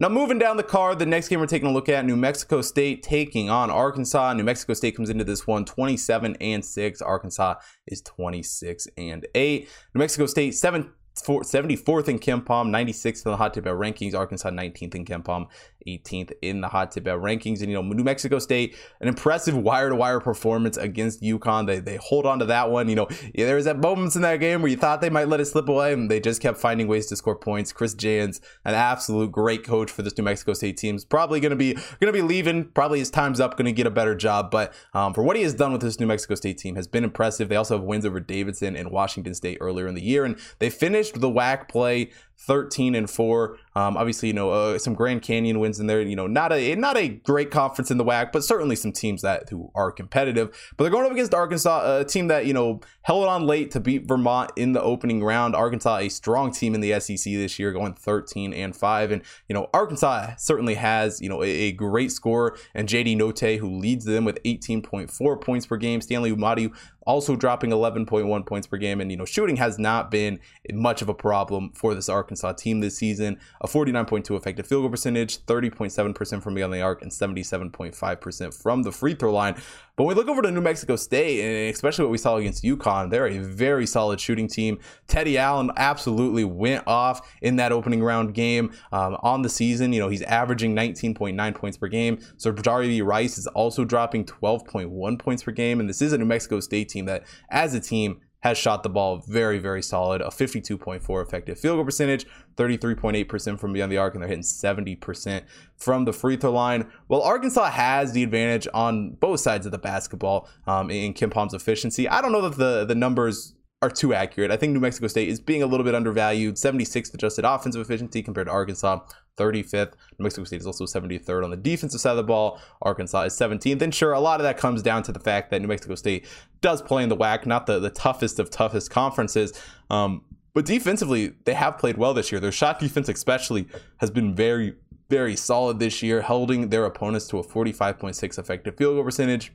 Now, 0.00 0.08
moving 0.08 0.40
down 0.40 0.56
the 0.56 0.64
card, 0.64 0.98
the 0.98 1.06
next 1.06 1.28
game 1.28 1.38
we're 1.38 1.46
taking 1.46 1.68
a 1.68 1.72
look 1.72 1.88
at 1.88 2.04
New 2.04 2.16
Mexico 2.16 2.62
State 2.62 3.04
taking 3.04 3.48
on 3.48 3.70
Arkansas. 3.70 4.32
New 4.32 4.42
Mexico 4.42 4.74
State 4.74 4.96
comes 4.96 5.08
into 5.08 5.22
this 5.22 5.46
one 5.46 5.64
27 5.64 6.36
and 6.40 6.64
6. 6.64 7.00
Arkansas 7.00 7.54
is 7.86 8.02
26 8.02 8.88
and 8.98 9.24
8. 9.36 9.68
New 9.94 9.98
Mexico 10.00 10.26
State 10.26 10.56
7 10.56 10.90
74th 11.14 12.08
in 12.08 12.18
KenPom, 12.18 12.70
96th 12.70 13.24
in 13.24 13.30
the 13.30 13.36
hot 13.36 13.54
tip 13.54 13.64
rankings. 13.64 14.14
Arkansas 14.14 14.50
19th 14.50 14.94
in 14.94 15.04
KenPom, 15.04 15.46
18th 15.86 16.32
in 16.42 16.60
the 16.60 16.68
hot 16.68 16.90
tip 16.90 17.04
rankings. 17.04 17.60
And 17.60 17.70
you 17.70 17.74
know, 17.74 17.82
New 17.82 18.02
Mexico 18.02 18.38
State, 18.40 18.76
an 19.00 19.06
impressive 19.06 19.56
wire 19.56 19.90
to 19.90 19.94
wire 19.94 20.20
performance 20.20 20.76
against 20.76 21.22
UConn. 21.22 21.66
They 21.66 21.78
they 21.78 21.96
hold 21.96 22.26
on 22.26 22.40
to 22.40 22.46
that 22.46 22.70
one. 22.70 22.88
You 22.88 22.96
know, 22.96 23.08
yeah, 23.32 23.46
there 23.46 23.56
was 23.56 23.64
that 23.66 23.78
moments 23.78 24.16
in 24.16 24.22
that 24.22 24.40
game 24.40 24.60
where 24.60 24.70
you 24.70 24.76
thought 24.76 25.00
they 25.00 25.10
might 25.10 25.28
let 25.28 25.40
it 25.40 25.46
slip 25.46 25.68
away, 25.68 25.92
and 25.92 26.10
they 26.10 26.18
just 26.18 26.42
kept 26.42 26.58
finding 26.58 26.88
ways 26.88 27.06
to 27.06 27.16
score 27.16 27.36
points. 27.36 27.72
Chris 27.72 27.94
Jans, 27.94 28.40
an 28.64 28.74
absolute 28.74 29.30
great 29.30 29.64
coach 29.64 29.90
for 29.90 30.02
this 30.02 30.18
New 30.18 30.24
Mexico 30.24 30.52
State 30.52 30.76
team, 30.76 30.96
is 30.96 31.04
probably 31.04 31.38
going 31.38 31.50
to 31.50 31.56
be 31.56 31.74
going 31.74 32.06
to 32.06 32.12
be 32.12 32.22
leaving. 32.22 32.64
Probably 32.64 32.98
his 32.98 33.10
time's 33.10 33.38
up. 33.38 33.56
Going 33.56 33.66
to 33.66 33.72
get 33.72 33.86
a 33.86 33.90
better 33.90 34.16
job, 34.16 34.50
but 34.50 34.72
um, 34.94 35.14
for 35.14 35.22
what 35.22 35.36
he 35.36 35.42
has 35.42 35.54
done 35.54 35.70
with 35.70 35.80
this 35.80 36.00
New 36.00 36.06
Mexico 36.06 36.34
State 36.34 36.58
team 36.58 36.74
has 36.74 36.88
been 36.88 37.04
impressive. 37.04 37.48
They 37.48 37.56
also 37.56 37.76
have 37.76 37.84
wins 37.84 38.04
over 38.04 38.18
Davidson 38.18 38.74
and 38.74 38.90
Washington 38.90 39.34
State 39.34 39.58
earlier 39.60 39.86
in 39.86 39.94
the 39.94 40.02
year, 40.02 40.24
and 40.24 40.36
they 40.58 40.70
finished 40.70 41.03
the 41.12 41.30
WAC 41.30 41.68
play 41.68 42.10
13 42.38 42.94
and 42.94 43.08
4 43.08 43.56
um, 43.76 43.96
obviously 43.96 44.28
you 44.28 44.34
know 44.34 44.50
uh, 44.50 44.78
some 44.78 44.94
grand 44.94 45.22
canyon 45.22 45.60
wins 45.60 45.80
in 45.80 45.86
there 45.86 46.00
you 46.02 46.16
know 46.16 46.26
not 46.26 46.52
a 46.52 46.74
not 46.74 46.96
a 46.96 47.08
great 47.08 47.50
conference 47.50 47.90
in 47.90 47.96
the 47.96 48.04
wac 48.04 48.32
but 48.32 48.44
certainly 48.44 48.76
some 48.76 48.92
teams 48.92 49.22
that 49.22 49.48
who 49.50 49.70
are 49.74 49.90
competitive. 49.90 50.48
But 50.76 50.84
they're 50.84 50.90
going 50.90 51.06
up 51.06 51.12
against 51.12 51.34
arkansas 51.34 52.00
a 52.00 52.04
team 52.04 52.28
that 52.28 52.46
you 52.46 52.52
know 52.52 52.80
held 53.02 53.26
on 53.26 53.46
late 53.46 53.70
to 53.72 53.80
beat 53.80 54.06
vermont 54.06 54.52
in 54.56 54.72
the 54.72 54.82
opening 54.82 55.22
round. 55.22 55.54
Arkansas 55.54 55.98
a 55.98 56.08
strong 56.08 56.52
team 56.52 56.74
in 56.74 56.80
the 56.80 56.98
sec 57.00 57.18
this 57.24 57.58
year 57.58 57.72
going 57.72 57.94
13 57.94 58.52
and 58.52 58.74
5 58.74 59.10
and 59.10 59.22
you 59.48 59.54
know 59.54 59.68
arkansas 59.72 60.34
certainly 60.36 60.74
has 60.74 61.20
you 61.20 61.28
know 61.28 61.42
a, 61.42 61.48
a 61.48 61.72
great 61.72 62.12
score. 62.12 62.56
And 62.74 62.88
jd 62.88 63.16
notae 63.16 63.58
who 63.58 63.78
leads 63.78 64.04
them 64.04 64.24
with 64.24 64.42
18.4 64.44 65.40
points 65.40 65.66
per 65.66 65.76
game. 65.76 66.00
Stanley 66.00 66.32
Umude 66.32 66.74
also 67.06 67.36
dropping 67.36 67.70
11.1 67.70 68.46
points 68.46 68.66
per 68.66 68.76
game. 68.76 69.00
And 69.00 69.10
you 69.10 69.16
know 69.16 69.24
shooting 69.24 69.56
has 69.56 69.78
not 69.78 70.10
been 70.10 70.40
much 70.72 71.02
of 71.02 71.08
a 71.08 71.14
problem 71.14 71.72
for 71.74 71.94
this 71.94 72.08
arkansas 72.08 72.23
Arkansas 72.24 72.52
team 72.54 72.80
this 72.80 72.96
season. 72.96 73.38
A 73.60 73.68
49.2 73.68 74.34
effective 74.36 74.66
field 74.66 74.82
goal 74.82 74.90
percentage, 74.90 75.44
30.7% 75.44 76.42
from 76.42 76.54
beyond 76.54 76.72
the 76.72 76.80
arc, 76.80 77.02
and 77.02 77.10
77.5% 77.10 78.62
from 78.62 78.82
the 78.82 78.90
free 78.90 79.14
throw 79.14 79.32
line. 79.32 79.54
But 79.96 80.04
when 80.04 80.16
we 80.16 80.20
look 80.20 80.28
over 80.28 80.42
to 80.42 80.50
New 80.50 80.62
Mexico 80.62 80.96
State, 80.96 81.40
and 81.40 81.72
especially 81.72 82.04
what 82.04 82.10
we 82.10 82.18
saw 82.18 82.36
against 82.36 82.64
UConn, 82.64 83.10
they're 83.10 83.28
a 83.28 83.38
very 83.38 83.86
solid 83.86 84.20
shooting 84.20 84.48
team. 84.48 84.78
Teddy 85.06 85.36
Allen 85.36 85.70
absolutely 85.76 86.44
went 86.44 86.82
off 86.86 87.30
in 87.42 87.56
that 87.56 87.70
opening 87.70 88.02
round 88.02 88.34
game 88.34 88.72
um, 88.90 89.16
on 89.22 89.42
the 89.42 89.48
season. 89.50 89.92
You 89.92 90.00
know, 90.00 90.08
he's 90.08 90.22
averaging 90.22 90.74
19.9 90.74 91.54
points 91.54 91.76
per 91.76 91.88
game. 91.88 92.18
So 92.38 92.52
Jabari 92.52 93.04
Rice 93.04 93.36
is 93.36 93.46
also 93.48 93.84
dropping 93.84 94.24
12.1 94.24 95.18
points 95.18 95.42
per 95.42 95.52
game. 95.52 95.78
And 95.78 95.88
this 95.88 96.00
is 96.00 96.12
a 96.12 96.18
New 96.18 96.24
Mexico 96.24 96.58
State 96.60 96.88
team 96.88 97.04
that, 97.04 97.24
as 97.50 97.74
a 97.74 97.80
team, 97.80 98.20
has 98.44 98.58
shot 98.58 98.82
the 98.82 98.90
ball 98.90 99.24
very, 99.26 99.58
very 99.58 99.82
solid. 99.82 100.20
A 100.20 100.26
52.4 100.26 101.22
effective 101.22 101.58
field 101.58 101.78
goal 101.78 101.84
percentage, 101.84 102.26
33.8% 102.56 103.58
from 103.58 103.72
beyond 103.72 103.90
the 103.90 103.96
arc, 103.96 104.12
and 104.12 104.22
they're 104.22 104.28
hitting 104.28 104.44
70% 104.44 105.44
from 105.78 106.04
the 106.04 106.12
free 106.12 106.36
throw 106.36 106.52
line. 106.52 106.90
Well, 107.08 107.22
Arkansas 107.22 107.70
has 107.70 108.12
the 108.12 108.22
advantage 108.22 108.68
on 108.74 109.12
both 109.12 109.40
sides 109.40 109.64
of 109.64 109.72
the 109.72 109.78
basketball 109.78 110.46
um, 110.66 110.90
in 110.90 111.14
KenPom's 111.14 111.54
efficiency. 111.54 112.06
I 112.06 112.20
don't 112.20 112.32
know 112.32 112.42
that 112.42 112.58
the, 112.58 112.84
the 112.84 112.94
numbers 112.94 113.54
are 113.80 113.88
too 113.88 114.12
accurate. 114.12 114.50
I 114.50 114.58
think 114.58 114.74
New 114.74 114.80
Mexico 114.80 115.06
State 115.06 115.28
is 115.28 115.40
being 115.40 115.62
a 115.62 115.66
little 115.66 115.84
bit 115.84 115.94
undervalued. 115.94 116.56
76th 116.56 117.14
adjusted 117.14 117.46
offensive 117.46 117.80
efficiency 117.80 118.22
compared 118.22 118.48
to 118.48 118.52
Arkansas, 118.52 119.00
35th. 119.36 119.92
New 120.18 120.24
Mexico 120.24 120.44
State 120.44 120.60
is 120.60 120.66
also 120.66 120.84
73rd 120.84 121.44
on 121.44 121.50
the 121.50 121.56
defensive 121.56 122.00
side 122.00 122.12
of 122.12 122.16
the 122.16 122.22
ball. 122.22 122.60
Arkansas 122.82 123.22
is 123.22 123.34
17th. 123.34 123.82
And 123.82 123.94
sure, 123.94 124.12
a 124.12 124.20
lot 124.20 124.40
of 124.40 124.44
that 124.44 124.58
comes 124.58 124.82
down 124.82 125.02
to 125.04 125.12
the 125.12 125.20
fact 125.20 125.50
that 125.50 125.60
New 125.60 125.68
Mexico 125.68 125.94
State 125.94 126.26
does 126.60 126.82
play 126.82 127.02
in 127.02 127.08
the 127.08 127.16
WAC, 127.16 127.46
not 127.46 127.66
the, 127.66 127.78
the 127.78 127.90
toughest 127.90 128.38
of 128.38 128.50
toughest 128.50 128.90
conferences. 128.90 129.52
Um, 129.90 130.24
but 130.54 130.66
defensively, 130.66 131.34
they 131.44 131.54
have 131.54 131.78
played 131.78 131.96
well 131.96 132.14
this 132.14 132.30
year. 132.30 132.40
Their 132.40 132.52
shot 132.52 132.78
defense, 132.78 133.08
especially, 133.08 133.66
has 133.98 134.10
been 134.10 134.34
very, 134.34 134.74
very 135.10 135.34
solid 135.34 135.80
this 135.80 136.02
year, 136.02 136.22
holding 136.22 136.68
their 136.68 136.84
opponents 136.84 137.26
to 137.28 137.38
a 137.38 137.44
45.6 137.44 138.38
effective 138.38 138.76
field 138.76 138.94
goal 138.94 139.04
percentage 139.04 139.52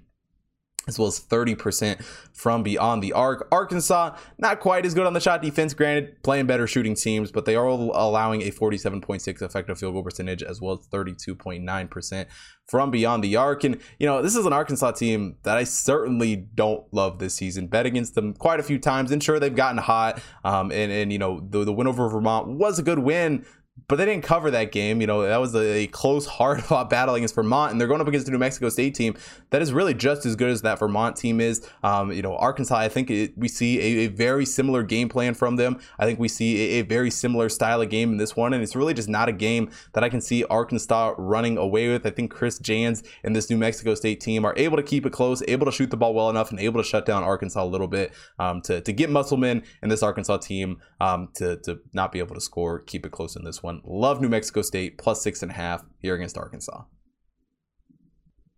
as 0.87 0.97
well 0.97 1.07
as 1.07 1.19
30% 1.19 2.03
from 2.33 2.63
beyond 2.63 3.03
the 3.03 3.13
arc. 3.13 3.47
Arkansas, 3.51 4.15
not 4.37 4.59
quite 4.59 4.85
as 4.85 4.93
good 4.93 5.05
on 5.05 5.13
the 5.13 5.19
shot 5.19 5.41
defense, 5.41 5.73
granted, 5.73 6.21
playing 6.23 6.47
better 6.47 6.67
shooting 6.67 6.95
teams, 6.95 7.31
but 7.31 7.45
they 7.45 7.55
are 7.55 7.65
allowing 7.65 8.41
a 8.41 8.51
47.6 8.51 9.41
effective 9.41 9.77
field 9.77 9.93
goal 9.93 10.03
percentage 10.03 10.41
as 10.41 10.59
well 10.61 10.73
as 10.73 10.87
32.9% 10.87 12.25
from 12.67 12.91
beyond 12.91 13.23
the 13.23 13.35
arc. 13.35 13.63
And, 13.63 13.79
you 13.97 14.05
know, 14.05 14.21
this 14.21 14.35
is 14.35 14.45
an 14.45 14.53
Arkansas 14.53 14.91
team 14.91 15.37
that 15.43 15.57
I 15.57 15.63
certainly 15.63 16.35
don't 16.35 16.85
love 16.93 17.19
this 17.19 17.33
season. 17.33 17.67
Bet 17.67 17.85
against 17.85 18.15
them 18.15 18.33
quite 18.33 18.59
a 18.59 18.63
few 18.63 18.79
times, 18.79 19.11
and 19.11 19.23
sure, 19.23 19.39
they've 19.39 19.55
gotten 19.55 19.79
hot. 19.79 20.21
Um, 20.43 20.71
and, 20.71 20.91
and, 20.91 21.11
you 21.11 21.19
know, 21.19 21.39
the, 21.49 21.65
the 21.65 21.73
win 21.73 21.87
over 21.87 22.07
Vermont 22.09 22.47
was 22.47 22.79
a 22.79 22.83
good 22.83 22.99
win, 22.99 23.45
but 23.87 23.97
they 23.97 24.05
didn't 24.05 24.23
cover 24.23 24.51
that 24.51 24.71
game. 24.71 25.01
You 25.01 25.07
know, 25.07 25.21
that 25.21 25.37
was 25.37 25.55
a, 25.55 25.87
close, 25.87 26.25
hard 26.39 26.63
fought 26.63 26.89
battle 26.89 27.15
against 27.15 27.35
Vermont, 27.35 27.71
and 27.71 27.79
they're 27.79 27.87
going 27.87 28.01
up 28.01 28.07
against 28.07 28.25
the 28.25 28.31
New 28.31 28.37
Mexico 28.37 28.69
State 28.69 28.95
team 28.95 29.15
that 29.51 29.61
is 29.61 29.73
really 29.73 29.93
just 29.93 30.25
as 30.25 30.35
good 30.35 30.49
as 30.49 30.61
that 30.61 30.79
Vermont 30.79 31.15
team 31.15 31.39
is. 31.39 31.67
Um, 31.83 32.11
you 32.11 32.21
know, 32.21 32.35
Arkansas, 32.37 32.77
I 32.77 32.89
think 32.89 33.09
it, 33.09 33.37
we 33.37 33.47
see 33.47 33.79
a, 33.79 34.05
a, 34.05 34.07
very 34.07 34.45
similar 34.45 34.83
game 34.83 35.09
plan 35.09 35.33
from 35.33 35.55
them. 35.55 35.79
I 35.97 36.05
think 36.05 36.19
we 36.19 36.27
see 36.27 36.77
a, 36.77 36.79
a, 36.79 36.81
very 36.83 37.11
similar 37.11 37.49
style 37.49 37.81
of 37.81 37.89
game 37.89 38.11
in 38.11 38.17
this 38.17 38.35
one, 38.35 38.53
and 38.53 38.61
it's 38.61 38.75
really 38.75 38.93
just 38.93 39.09
not 39.09 39.29
a 39.29 39.31
game 39.31 39.69
that 39.93 40.03
I 40.03 40.09
can 40.09 40.21
see 40.21 40.43
Arkansas 40.45 41.15
running 41.17 41.57
away 41.57 41.89
with. 41.91 42.05
I 42.05 42.09
think 42.09 42.31
Chris 42.31 42.59
Jans 42.59 43.03
and 43.23 43.35
this 43.35 43.49
New 43.49 43.57
Mexico 43.57 43.95
State 43.95 44.19
team 44.19 44.45
are 44.45 44.53
able 44.57 44.77
to 44.77 44.83
keep 44.83 45.05
it 45.05 45.11
close, 45.11 45.41
able 45.47 45.65
to 45.65 45.71
shoot 45.71 45.89
the 45.91 45.97
ball 45.97 46.13
well 46.13 46.29
enough, 46.29 46.51
and 46.51 46.59
able 46.59 46.81
to 46.81 46.87
shut 46.87 47.05
down 47.05 47.23
Arkansas 47.23 47.63
a 47.63 47.65
little 47.65 47.87
bit 47.87 48.13
um, 48.39 48.61
to, 48.61 48.81
to 48.81 48.91
get 48.91 49.09
Musselman 49.09 49.63
and 49.81 49.91
this 49.91 50.03
Arkansas 50.03 50.37
team 50.37 50.81
um, 50.99 51.29
to, 51.35 51.57
to 51.57 51.79
not 51.93 52.11
be 52.11 52.19
able 52.19 52.35
to 52.35 52.41
score, 52.41 52.79
keep 52.79 53.05
it 53.05 53.11
close 53.11 53.35
in 53.35 53.43
this 53.43 53.63
one. 53.63 53.68
Love 53.83 54.21
New 54.21 54.29
Mexico 54.29 54.61
State 54.61 54.97
plus 54.97 55.21
six 55.21 55.41
and 55.41 55.51
a 55.51 55.55
half 55.55 55.83
here 55.99 56.15
against 56.15 56.37
Arkansas. 56.37 56.83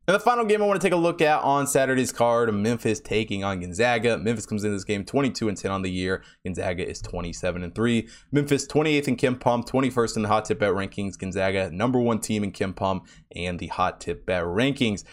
And 0.08 0.15
the 0.15 0.20
final 0.20 0.46
game 0.46 0.63
I 0.63 0.65
want 0.65 0.82
to 0.82 0.86
take 0.86 0.94
a 0.94 0.98
look 0.98 1.22
at 1.22 1.41
on 1.44 1.68
Saturday's 1.68 2.12
card, 2.12 2.53
Memphis 2.53 3.00
taking 3.00 3.44
on 3.44 3.60
Gonzaga. 3.60 4.18
Memphis 4.18 4.48
comes 4.48 4.63
in 4.63 4.74
this 4.74 4.84
game 4.84 5.06
22 5.06 5.48
and 5.48 5.56
10 5.56 5.70
on 5.70 5.84
the 5.84 5.91
year. 5.91 6.24
Gonzaga 6.44 6.86
is 6.86 7.01
27 7.01 7.63
and 7.63 7.75
3. 7.75 8.08
Memphis 8.32 8.65
28th 8.65 9.08
in 9.08 9.15
KenPom, 9.15 9.65
21st 9.65 10.15
in 10.18 10.22
the 10.24 10.27
hot 10.27 10.46
tip 10.46 10.60
bet 10.60 10.72
rankings. 10.72 11.20
Gonzaga 11.20 11.70
number 11.72 12.00
one 12.00 12.20
team 12.20 12.44
in 12.44 12.51
KenPom 12.51 13.01
and 13.36 13.60
the 13.60 13.68
hot 13.68 14.01
tip 14.01 14.25
bet 14.25 14.44
rankings. 14.44 15.03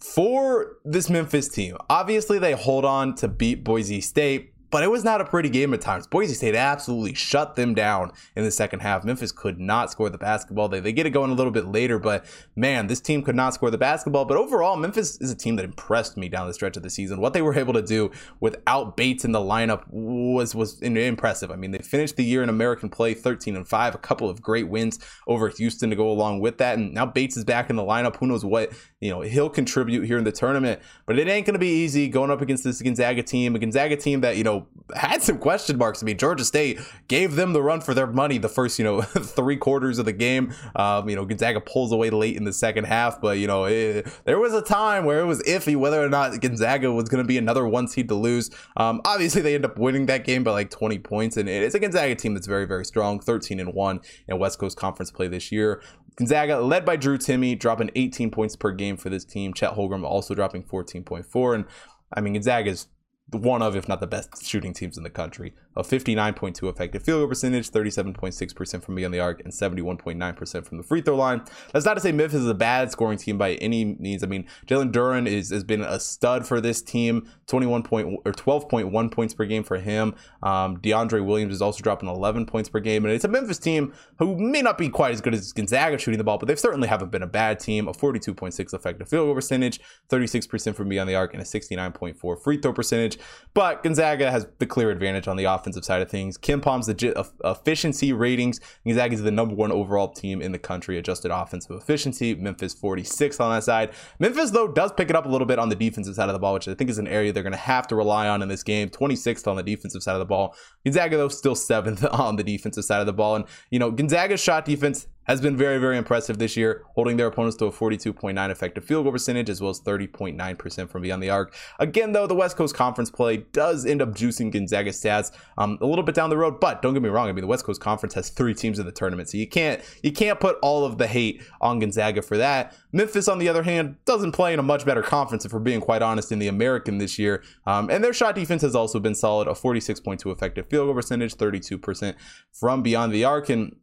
For 0.00 0.78
this 0.86 1.10
Memphis 1.10 1.48
team, 1.48 1.76
obviously 1.90 2.38
they 2.38 2.52
hold 2.52 2.86
on 2.86 3.14
to 3.16 3.28
beat 3.28 3.62
Boise 3.62 4.00
State, 4.00 4.54
but 4.70 4.82
it 4.82 4.90
was 4.90 5.04
not 5.04 5.20
a 5.20 5.24
pretty 5.24 5.48
game 5.48 5.74
at 5.74 5.80
times. 5.80 6.06
Boise 6.06 6.34
State 6.34 6.54
absolutely 6.54 7.14
shut 7.14 7.56
them 7.56 7.74
down 7.74 8.12
in 8.36 8.44
the 8.44 8.50
second 8.50 8.80
half. 8.80 9.04
Memphis 9.04 9.32
could 9.32 9.58
not 9.58 9.90
score 9.90 10.08
the 10.08 10.18
basketball. 10.18 10.68
They, 10.68 10.80
they 10.80 10.92
get 10.92 11.06
it 11.06 11.10
going 11.10 11.30
a 11.30 11.34
little 11.34 11.52
bit 11.52 11.66
later, 11.66 11.98
but 11.98 12.24
man, 12.56 12.86
this 12.86 13.00
team 13.00 13.22
could 13.22 13.34
not 13.34 13.54
score 13.54 13.70
the 13.70 13.78
basketball. 13.78 14.24
But 14.24 14.36
overall, 14.36 14.76
Memphis 14.76 15.20
is 15.20 15.30
a 15.30 15.36
team 15.36 15.56
that 15.56 15.64
impressed 15.64 16.16
me 16.16 16.28
down 16.28 16.46
the 16.46 16.54
stretch 16.54 16.76
of 16.76 16.82
the 16.82 16.90
season. 16.90 17.20
What 17.20 17.32
they 17.32 17.42
were 17.42 17.54
able 17.54 17.74
to 17.74 17.82
do 17.82 18.10
without 18.40 18.96
Bates 18.96 19.24
in 19.24 19.32
the 19.32 19.40
lineup 19.40 19.84
was 19.88 20.54
was 20.54 20.80
impressive. 20.80 21.50
I 21.50 21.56
mean, 21.56 21.70
they 21.72 21.78
finished 21.78 22.16
the 22.16 22.24
year 22.24 22.42
in 22.42 22.48
American 22.48 22.88
play 22.88 23.14
13 23.14 23.56
and 23.56 23.66
5, 23.66 23.94
a 23.94 23.98
couple 23.98 24.28
of 24.28 24.40
great 24.40 24.68
wins 24.68 24.98
over 25.26 25.48
Houston 25.48 25.90
to 25.90 25.96
go 25.96 26.10
along 26.10 26.40
with 26.40 26.58
that. 26.58 26.78
And 26.78 26.94
now 26.94 27.06
Bates 27.06 27.36
is 27.36 27.44
back 27.44 27.70
in 27.70 27.76
the 27.76 27.82
lineup. 27.82 28.16
Who 28.16 28.26
knows 28.26 28.44
what, 28.44 28.72
you 29.00 29.10
know, 29.10 29.20
he'll 29.20 29.50
contribute 29.50 30.04
here 30.04 30.18
in 30.18 30.24
the 30.24 30.32
tournament. 30.32 30.80
But 31.06 31.18
it 31.18 31.28
ain't 31.28 31.46
going 31.46 31.54
to 31.54 31.60
be 31.60 31.68
easy 31.68 32.08
going 32.08 32.30
up 32.30 32.40
against 32.40 32.64
this 32.64 32.80
Gonzaga 32.80 33.22
team, 33.22 33.54
a 33.56 33.58
Gonzaga 33.58 33.96
team 33.96 34.20
that, 34.20 34.36
you 34.36 34.44
know, 34.44 34.59
had 34.94 35.22
some 35.22 35.38
question 35.38 35.78
marks. 35.78 36.02
I 36.02 36.06
mean, 36.06 36.18
Georgia 36.18 36.44
State 36.44 36.80
gave 37.08 37.36
them 37.36 37.52
the 37.52 37.62
run 37.62 37.80
for 37.80 37.94
their 37.94 38.06
money 38.06 38.38
the 38.38 38.48
first, 38.48 38.78
you 38.78 38.84
know, 38.84 39.00
three 39.02 39.56
quarters 39.56 39.98
of 39.98 40.04
the 40.04 40.12
game. 40.12 40.52
Um, 40.76 41.08
you 41.08 41.16
know, 41.16 41.24
Gonzaga 41.24 41.60
pulls 41.60 41.92
away 41.92 42.10
late 42.10 42.36
in 42.36 42.44
the 42.44 42.52
second 42.52 42.84
half, 42.84 43.20
but 43.20 43.38
you 43.38 43.46
know, 43.46 43.64
it, 43.64 44.08
there 44.24 44.38
was 44.38 44.54
a 44.54 44.62
time 44.62 45.04
where 45.04 45.20
it 45.20 45.26
was 45.26 45.42
iffy 45.42 45.76
whether 45.76 46.02
or 46.02 46.08
not 46.08 46.40
Gonzaga 46.40 46.92
was 46.92 47.08
going 47.08 47.22
to 47.22 47.28
be 47.28 47.38
another 47.38 47.66
one 47.66 47.88
seed 47.88 48.08
to 48.08 48.14
lose. 48.14 48.50
Um, 48.76 49.00
obviously, 49.04 49.42
they 49.42 49.54
end 49.54 49.64
up 49.64 49.78
winning 49.78 50.06
that 50.06 50.24
game 50.24 50.44
by 50.44 50.52
like 50.52 50.70
20 50.70 50.98
points, 50.98 51.36
and 51.36 51.48
it's 51.48 51.74
a 51.74 51.78
Gonzaga 51.78 52.14
team 52.14 52.34
that's 52.34 52.46
very, 52.46 52.66
very 52.66 52.84
strong, 52.84 53.20
13 53.20 53.60
and 53.60 53.74
one 53.74 54.00
in 54.28 54.38
West 54.38 54.58
Coast 54.58 54.76
Conference 54.76 55.10
play 55.10 55.28
this 55.28 55.52
year. 55.52 55.82
Gonzaga, 56.16 56.58
led 56.58 56.84
by 56.84 56.96
Drew 56.96 57.16
Timme, 57.16 57.58
dropping 57.58 57.90
18 57.94 58.30
points 58.30 58.56
per 58.56 58.72
game 58.72 58.96
for 58.96 59.08
this 59.08 59.24
team. 59.24 59.54
Chet 59.54 59.74
Holmgren 59.74 60.04
also 60.04 60.34
dropping 60.34 60.64
14.4. 60.64 61.54
And 61.54 61.64
I 62.12 62.20
mean, 62.20 62.34
Gonzaga 62.34 62.70
is 62.70 62.88
one 63.30 63.62
of, 63.62 63.76
if 63.76 63.88
not 63.88 64.00
the 64.00 64.06
best 64.06 64.44
shooting 64.44 64.72
teams 64.72 64.96
in 64.96 65.04
the 65.04 65.10
country 65.10 65.52
a 65.76 65.82
59.2 65.82 66.68
effective 66.68 67.02
field 67.02 67.20
goal 67.20 67.28
percentage, 67.28 67.70
37.6% 67.70 68.82
from 68.82 68.94
beyond 68.96 69.14
the 69.14 69.20
arc, 69.20 69.40
and 69.44 69.52
71.9% 69.52 70.66
from 70.66 70.78
the 70.78 70.82
free 70.82 71.00
throw 71.00 71.14
line. 71.14 71.42
That's 71.72 71.84
not 71.84 71.94
to 71.94 72.00
say 72.00 72.10
Memphis 72.10 72.40
is 72.40 72.48
a 72.48 72.54
bad 72.54 72.90
scoring 72.90 73.18
team 73.18 73.38
by 73.38 73.54
any 73.54 73.84
means. 73.84 74.24
I 74.24 74.26
mean, 74.26 74.46
Jalen 74.66 74.90
Duren 74.90 75.28
is 75.28 75.50
has 75.50 75.62
been 75.62 75.82
a 75.82 76.00
stud 76.00 76.46
for 76.46 76.60
this 76.60 76.82
team, 76.82 77.30
21 77.46 77.84
point 77.84 78.20
or 78.24 78.32
12.1 78.32 79.12
points 79.12 79.34
per 79.34 79.44
game 79.44 79.62
for 79.62 79.78
him. 79.78 80.14
Um, 80.42 80.78
DeAndre 80.78 81.24
Williams 81.24 81.54
is 81.54 81.62
also 81.62 81.82
dropping 81.82 82.08
11 82.08 82.46
points 82.46 82.68
per 82.68 82.80
game, 82.80 83.04
and 83.04 83.14
it's 83.14 83.24
a 83.24 83.28
Memphis 83.28 83.58
team 83.58 83.92
who 84.18 84.36
may 84.36 84.62
not 84.62 84.76
be 84.76 84.88
quite 84.88 85.12
as 85.12 85.20
good 85.20 85.34
as 85.34 85.52
Gonzaga 85.52 85.98
shooting 85.98 86.18
the 86.18 86.24
ball, 86.24 86.38
but 86.38 86.48
they 86.48 86.56
certainly 86.56 86.88
haven't 86.88 87.10
been 87.12 87.22
a 87.22 87.28
bad 87.28 87.60
team. 87.60 87.86
A 87.86 87.92
42.6 87.92 88.74
effective 88.74 89.08
field 89.08 89.26
goal 89.26 89.34
percentage, 89.34 89.80
36% 90.08 90.74
from 90.74 90.88
beyond 90.88 91.08
the 91.08 91.14
arc, 91.14 91.32
and 91.32 91.42
a 91.42 91.46
69.4 91.46 92.42
free 92.42 92.60
throw 92.60 92.72
percentage. 92.72 93.19
But 93.52 93.82
Gonzaga 93.82 94.30
has 94.30 94.46
the 94.58 94.66
clear 94.66 94.90
advantage 94.90 95.26
on 95.26 95.36
the 95.36 95.44
offensive 95.44 95.84
side 95.84 96.02
of 96.02 96.10
things. 96.10 96.38
KenPom's 96.38 96.86
legit 96.86 97.16
efficiency 97.44 98.12
ratings. 98.12 98.60
Gonzaga 98.86 99.14
is 99.14 99.22
the 99.22 99.30
number 99.30 99.54
one 99.54 99.72
overall 99.72 100.08
team 100.08 100.40
in 100.40 100.52
the 100.52 100.58
country 100.58 100.98
adjusted 100.98 101.32
offensive 101.32 101.76
efficiency. 101.76 102.34
Memphis 102.34 102.74
46 102.74 103.40
on 103.40 103.52
that 103.52 103.64
side. 103.64 103.90
Memphis 104.20 104.50
though 104.50 104.68
does 104.68 104.92
pick 104.92 105.10
it 105.10 105.16
up 105.16 105.26
a 105.26 105.28
little 105.28 105.46
bit 105.46 105.58
on 105.58 105.68
the 105.68 105.74
defensive 105.74 106.14
side 106.14 106.28
of 106.28 106.32
the 106.32 106.38
ball, 106.38 106.54
which 106.54 106.68
I 106.68 106.74
think 106.74 106.90
is 106.90 106.98
an 106.98 107.08
area 107.08 107.32
they're 107.32 107.42
going 107.42 107.52
to 107.52 107.58
have 107.58 107.88
to 107.88 107.96
rely 107.96 108.28
on 108.28 108.40
in 108.40 108.48
this 108.48 108.62
game. 108.62 108.88
26th 108.88 109.48
on 109.48 109.56
the 109.56 109.62
defensive 109.62 110.02
side 110.02 110.14
of 110.14 110.20
the 110.20 110.26
ball. 110.26 110.54
Gonzaga 110.84 111.16
though 111.16 111.28
still 111.28 111.56
seventh 111.56 112.04
on 112.12 112.36
the 112.36 112.44
defensive 112.44 112.84
side 112.84 113.00
of 113.00 113.06
the 113.06 113.12
ball, 113.12 113.36
and 113.36 113.44
you 113.70 113.78
know 113.78 113.90
Gonzaga's 113.90 114.40
shot 114.40 114.64
defense 114.64 115.06
has 115.30 115.40
been 115.40 115.56
very, 115.56 115.78
very 115.78 115.96
impressive 115.96 116.38
this 116.38 116.56
year, 116.56 116.82
holding 116.96 117.16
their 117.16 117.28
opponents 117.28 117.56
to 117.56 117.66
a 117.66 117.70
42.9 117.70 118.50
effective 118.50 118.84
field 118.84 119.04
goal 119.04 119.12
percentage 119.12 119.48
as 119.48 119.60
well 119.60 119.70
as 119.70 119.80
30.9% 119.80 120.90
from 120.90 121.02
beyond 121.02 121.22
the 121.22 121.30
arc. 121.30 121.54
Again, 121.78 122.10
though, 122.10 122.26
the 122.26 122.34
West 122.34 122.56
Coast 122.56 122.74
Conference 122.74 123.12
play 123.12 123.36
does 123.52 123.86
end 123.86 124.02
up 124.02 124.08
juicing 124.08 124.50
Gonzaga 124.50 124.90
stats 124.90 125.30
um, 125.56 125.78
a 125.80 125.86
little 125.86 126.02
bit 126.02 126.16
down 126.16 126.30
the 126.30 126.36
road, 126.36 126.58
but 126.58 126.82
don't 126.82 126.94
get 126.94 127.02
me 127.04 127.08
wrong. 127.08 127.28
I 127.28 127.32
mean, 127.32 127.42
the 127.42 127.46
West 127.46 127.64
Coast 127.64 127.80
Conference 127.80 128.12
has 128.14 128.30
three 128.30 128.54
teams 128.54 128.80
in 128.80 128.86
the 128.86 128.92
tournament, 128.92 129.28
so 129.28 129.38
you 129.38 129.46
can't 129.46 129.80
you 130.02 130.10
can't 130.10 130.40
put 130.40 130.58
all 130.62 130.84
of 130.84 130.98
the 130.98 131.06
hate 131.06 131.44
on 131.60 131.78
Gonzaga 131.78 132.22
for 132.22 132.36
that. 132.36 132.76
Memphis, 132.90 133.28
on 133.28 133.38
the 133.38 133.48
other 133.48 133.62
hand, 133.62 133.98
doesn't 134.06 134.32
play 134.32 134.52
in 134.52 134.58
a 134.58 134.64
much 134.64 134.84
better 134.84 135.02
conference, 135.02 135.44
if 135.44 135.52
we're 135.52 135.60
being 135.60 135.80
quite 135.80 136.02
honest, 136.02 136.32
in 136.32 136.40
the 136.40 136.48
American 136.48 136.98
this 136.98 137.20
year. 137.20 137.44
Um, 137.66 137.88
and 137.88 138.02
their 138.02 138.12
shot 138.12 138.34
defense 138.34 138.62
has 138.62 138.74
also 138.74 138.98
been 138.98 139.14
solid, 139.14 139.46
a 139.46 139.52
46.2 139.52 140.32
effective 140.32 140.66
field 140.66 140.88
goal 140.88 140.94
percentage, 140.94 141.36
32% 141.36 142.16
from 142.52 142.82
beyond 142.82 143.12
the 143.12 143.24
arc. 143.24 143.48
And 143.48 143.76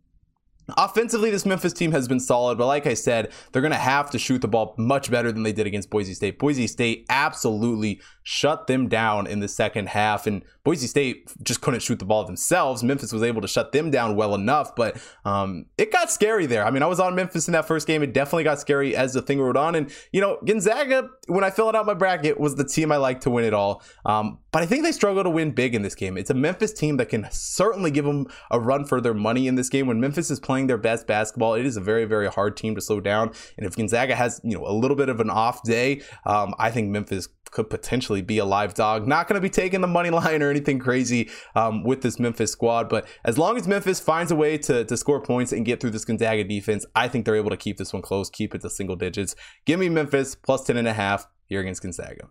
Offensively, 0.76 1.32
this 1.32 1.46
Memphis 1.46 1.72
team 1.72 1.94
has 1.94 2.08
been 2.08 2.20
solid, 2.20 2.58
but 2.58 2.68
like 2.68 2.86
I 2.86 2.94
said, 2.94 3.32
they're 3.52 3.62
going 3.62 3.72
to 3.72 3.78
have 3.78 4.10
to 4.12 4.20
shoot 4.20 4.42
the 4.42 4.50
ball 4.50 4.76
much 4.78 5.10
better 5.10 5.32
than 5.32 5.44
they 5.44 5.54
did 5.54 5.66
against 5.66 5.90
Boise 5.90 6.14
State. 6.14 6.40
Boise 6.40 6.68
State 6.68 7.06
absolutely 7.10 8.02
shut 8.30 8.68
them 8.68 8.90
down 8.90 9.26
in 9.26 9.40
the 9.40 9.48
second 9.48 9.88
half. 9.88 10.28
And 10.28 10.44
Boise 10.66 10.86
State 10.86 11.32
just 11.44 11.62
couldn't 11.62 11.80
shoot 11.80 11.98
the 11.98 12.04
ball 12.04 12.26
themselves. 12.26 12.84
Memphis 12.84 13.14
was 13.14 13.24
able 13.24 13.42
to 13.42 13.48
shut 13.48 13.72
them 13.72 13.90
down 13.90 14.18
well 14.18 14.36
enough, 14.36 14.76
but 14.76 15.02
um, 15.24 15.68
it 15.78 15.94
got 15.94 16.12
scary 16.12 16.46
there. 16.46 16.66
I 16.66 16.70
mean, 16.70 16.84
I 16.84 16.88
was 16.88 17.00
on 17.00 17.16
Memphis 17.16 17.48
in 17.48 17.54
that 17.54 17.66
first 17.66 17.88
game. 17.88 18.04
It 18.04 18.12
definitely 18.12 18.44
got 18.44 18.60
scary 18.60 18.98
as 18.98 19.14
the 19.14 19.22
thing 19.22 19.40
rode 19.40 19.56
on. 19.56 19.76
And, 19.76 19.90
you 20.12 20.20
know, 20.20 20.40
Gonzaga, 20.46 21.10
when 21.28 21.46
I 21.46 21.52
filled 21.52 21.74
out 21.74 21.86
my 21.86 21.94
bracket, 21.94 22.38
was 22.38 22.56
the 22.56 22.66
team 22.66 22.92
I 22.92 22.98
liked 22.98 23.24
to 23.24 23.30
win 23.30 23.46
it 23.46 23.54
all. 23.54 23.82
Um, 24.06 24.40
but 24.52 24.62
I 24.62 24.66
think 24.66 24.84
they 24.84 24.92
struggle 24.92 25.24
to 25.24 25.30
win 25.30 25.52
big 25.52 25.74
in 25.74 25.82
this 25.84 25.96
game. 25.96 26.18
It's 26.18 26.30
a 26.30 26.34
Memphis 26.34 26.74
team 26.74 26.98
that 26.98 27.08
can 27.08 27.30
certainly 27.32 27.92
give 27.92 28.04
them 28.04 28.28
a 28.52 28.60
run 28.60 28.84
for 28.84 29.00
their 29.00 29.14
money 29.14 29.48
in 29.48 29.56
this 29.56 29.70
game. 29.70 29.88
When 29.88 30.02
Memphis 30.02 30.30
is 30.30 30.42
playing 30.42 30.68
their 30.68 30.78
best 30.78 31.08
basketball, 31.08 31.54
it 31.54 31.66
is 31.66 31.78
a 31.78 31.82
very, 31.82 32.04
very 32.04 32.28
hard 32.28 32.58
team 32.58 32.76
to 32.76 32.82
slow 32.82 33.00
down. 33.00 33.32
And 33.56 33.66
if 33.66 33.78
Gonzaga 33.78 34.16
has, 34.16 34.42
you 34.44 34.58
know, 34.58 34.68
a 34.68 34.74
little 34.74 34.98
bit 34.98 35.08
of 35.08 35.22
an 35.22 35.30
off 35.30 35.64
day, 35.64 36.02
um, 36.26 36.54
I 36.60 36.72
think 36.72 36.90
Memphis 36.90 37.30
could 37.52 37.70
potentially 37.70 38.17
be 38.22 38.38
a 38.38 38.46
live 38.46 38.74
dog. 38.74 39.08
Not 39.08 39.28
going 39.28 39.36
to 39.36 39.42
be 39.42 39.50
taking 39.50 39.82
the 39.82 39.88
money 39.88 40.10
line 40.10 40.42
or 40.42 40.50
anything 40.50 40.80
crazy 40.80 41.30
um, 41.56 41.84
with 41.84 42.02
this 42.02 42.20
Memphis 42.20 42.52
squad, 42.52 42.90
but 42.90 43.08
as 43.24 43.38
long 43.38 43.58
as 43.58 43.68
Memphis 43.68 44.00
finds 44.00 44.32
a 44.32 44.36
way 44.36 44.58
to, 44.60 44.86
to 44.86 44.98
score 44.98 45.22
points 45.22 45.52
and 45.52 45.66
get 45.66 45.80
through 45.80 45.92
this 45.92 46.06
Gonzaga 46.06 46.44
defense, 46.44 46.86
I 46.96 47.08
think 47.08 47.26
they're 47.26 47.36
able 47.36 47.50
to 47.50 47.58
keep 47.58 47.78
this 47.78 47.94
one 47.94 48.02
close, 48.02 48.30
keep 48.30 48.54
it 48.56 48.62
to 48.62 48.70
single 48.70 48.96
digits. 48.96 49.36
Give 49.66 49.80
me 49.80 49.90
Memphis 49.90 50.36
plus 50.36 50.64
10 50.64 50.78
and 50.78 50.88
a 50.88 50.94
half 50.94 51.28
here 51.46 51.62
against 51.62 51.82
Gonzaga. 51.82 52.30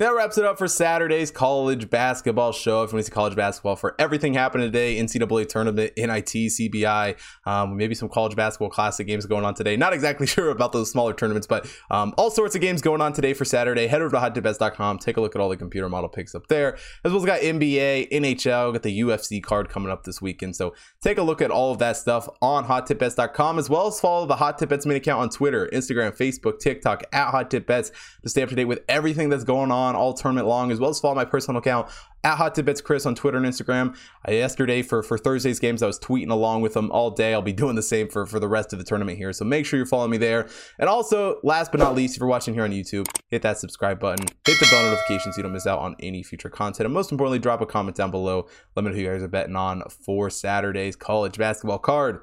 That 0.00 0.08
wraps 0.08 0.38
it 0.38 0.44
up 0.44 0.58
for 0.58 0.66
Saturday's 0.66 1.30
college 1.30 1.88
basketball 1.88 2.50
show. 2.50 2.82
If 2.82 2.90
you 2.90 2.96
want 2.96 3.06
to 3.06 3.12
see 3.12 3.14
college 3.14 3.36
basketball 3.36 3.76
for 3.76 3.94
everything 4.00 4.34
happening 4.34 4.66
today, 4.66 4.98
NCAA 4.98 5.48
tournament, 5.48 5.92
NIT, 5.96 6.26
CBI, 6.26 7.16
um, 7.46 7.76
maybe 7.76 7.94
some 7.94 8.08
college 8.08 8.34
basketball 8.34 8.70
classic 8.70 9.06
games 9.06 9.24
going 9.24 9.44
on 9.44 9.54
today. 9.54 9.76
Not 9.76 9.92
exactly 9.92 10.26
sure 10.34 10.50
about 10.50 10.72
those 10.72 10.90
smaller 10.90 11.14
tournaments, 11.14 11.46
but 11.46 11.72
um, 11.92 12.12
all 12.18 12.32
sorts 12.32 12.56
of 12.56 12.60
games 12.60 12.82
going 12.82 13.00
on 13.00 13.12
today 13.12 13.34
for 13.34 13.44
Saturday. 13.44 13.86
Head 13.86 14.02
over 14.02 14.10
to 14.10 14.16
hottipbets.com. 14.16 14.98
Take 14.98 15.16
a 15.16 15.20
look 15.20 15.36
at 15.36 15.40
all 15.40 15.48
the 15.48 15.56
computer 15.56 15.88
model 15.88 16.08
picks 16.08 16.34
up 16.34 16.48
there, 16.48 16.74
as 17.04 17.12
well 17.12 17.18
as 17.18 17.24
got 17.24 17.42
NBA, 17.42 18.10
NHL, 18.10 18.72
got 18.72 18.82
the 18.82 19.00
UFC 19.00 19.40
card 19.40 19.68
coming 19.68 19.92
up 19.92 20.02
this 20.02 20.20
weekend. 20.20 20.56
So 20.56 20.74
take 21.02 21.18
a 21.18 21.22
look 21.22 21.40
at 21.40 21.52
all 21.52 21.70
of 21.70 21.78
that 21.78 21.96
stuff 21.96 22.28
on 22.42 22.64
hottipbets.com, 22.64 23.60
as 23.60 23.70
well 23.70 23.86
as 23.86 24.00
follow 24.00 24.26
the 24.26 24.34
Hot 24.34 24.58
Tip 24.58 24.70
Bets 24.70 24.86
main 24.86 24.96
account 24.96 25.20
on 25.20 25.28
Twitter, 25.28 25.70
Instagram, 25.72 26.16
Facebook, 26.16 26.58
TikTok 26.58 27.04
at 27.12 27.28
Hot 27.28 27.48
Tip 27.48 27.68
Bets 27.68 27.92
to 28.24 28.28
stay 28.28 28.42
up 28.42 28.48
to 28.48 28.56
date 28.56 28.64
with 28.64 28.80
everything 28.88 29.28
that's 29.28 29.44
going 29.44 29.70
on 29.70 29.83
on 29.84 29.96
all 29.96 30.14
tournament 30.14 30.46
long, 30.46 30.72
as 30.72 30.80
well 30.80 30.90
as 30.90 31.00
follow 31.00 31.14
my 31.14 31.24
personal 31.24 31.58
account 31.58 31.88
at 32.24 32.36
Hot 32.36 32.54
Tip 32.54 32.66
Bets 32.66 32.80
Chris 32.80 33.06
on 33.06 33.14
Twitter 33.14 33.36
and 33.36 33.46
Instagram. 33.46 33.96
Uh, 34.26 34.32
yesterday 34.32 34.82
for 34.82 35.02
for 35.02 35.18
Thursday's 35.18 35.58
games, 35.60 35.82
I 35.82 35.86
was 35.86 35.98
tweeting 35.98 36.30
along 36.30 36.62
with 36.62 36.74
them 36.74 36.90
all 36.90 37.10
day. 37.10 37.34
I'll 37.34 37.42
be 37.42 37.52
doing 37.52 37.76
the 37.76 37.82
same 37.82 38.08
for 38.08 38.26
for 38.26 38.40
the 38.40 38.48
rest 38.48 38.72
of 38.72 38.78
the 38.78 38.84
tournament 38.84 39.18
here. 39.18 39.32
So 39.32 39.44
make 39.44 39.66
sure 39.66 39.76
you're 39.76 39.86
following 39.86 40.10
me 40.10 40.18
there. 40.18 40.48
And 40.78 40.88
also, 40.88 41.38
last 41.42 41.70
but 41.70 41.80
not 41.80 41.94
least, 41.94 42.16
if 42.16 42.20
you're 42.20 42.28
watching 42.28 42.54
here 42.54 42.64
on 42.64 42.70
YouTube, 42.70 43.06
hit 43.30 43.42
that 43.42 43.58
subscribe 43.58 44.00
button, 44.00 44.26
hit 44.46 44.58
the 44.58 44.66
bell 44.70 44.82
notification 44.82 45.32
so 45.32 45.38
you 45.38 45.42
don't 45.42 45.52
miss 45.52 45.66
out 45.66 45.78
on 45.80 45.94
any 46.00 46.22
future 46.22 46.50
content. 46.50 46.86
And 46.86 46.94
most 46.94 47.12
importantly, 47.12 47.38
drop 47.38 47.60
a 47.60 47.66
comment 47.66 47.96
down 47.96 48.10
below. 48.10 48.48
Let 48.74 48.84
me 48.84 48.90
know 48.90 48.96
who 48.96 49.02
you 49.02 49.10
guys 49.10 49.22
are 49.22 49.28
betting 49.28 49.56
on 49.56 49.82
for 49.88 50.30
Saturday's 50.30 50.96
college 50.96 51.38
basketball 51.38 51.78
card. 51.78 52.20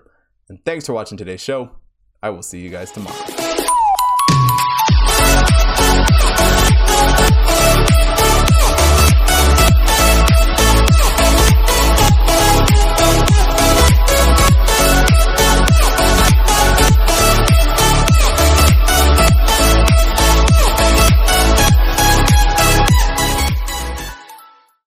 And 0.49 0.59
thanks 0.65 0.85
for 0.85 0.93
watching 0.93 1.17
today's 1.17 1.41
show. 1.41 1.71
I 2.23 2.29
will 2.29 2.43
see 2.43 2.59
you 2.59 2.69
guys 2.69 2.91
tomorrow. 2.91 3.40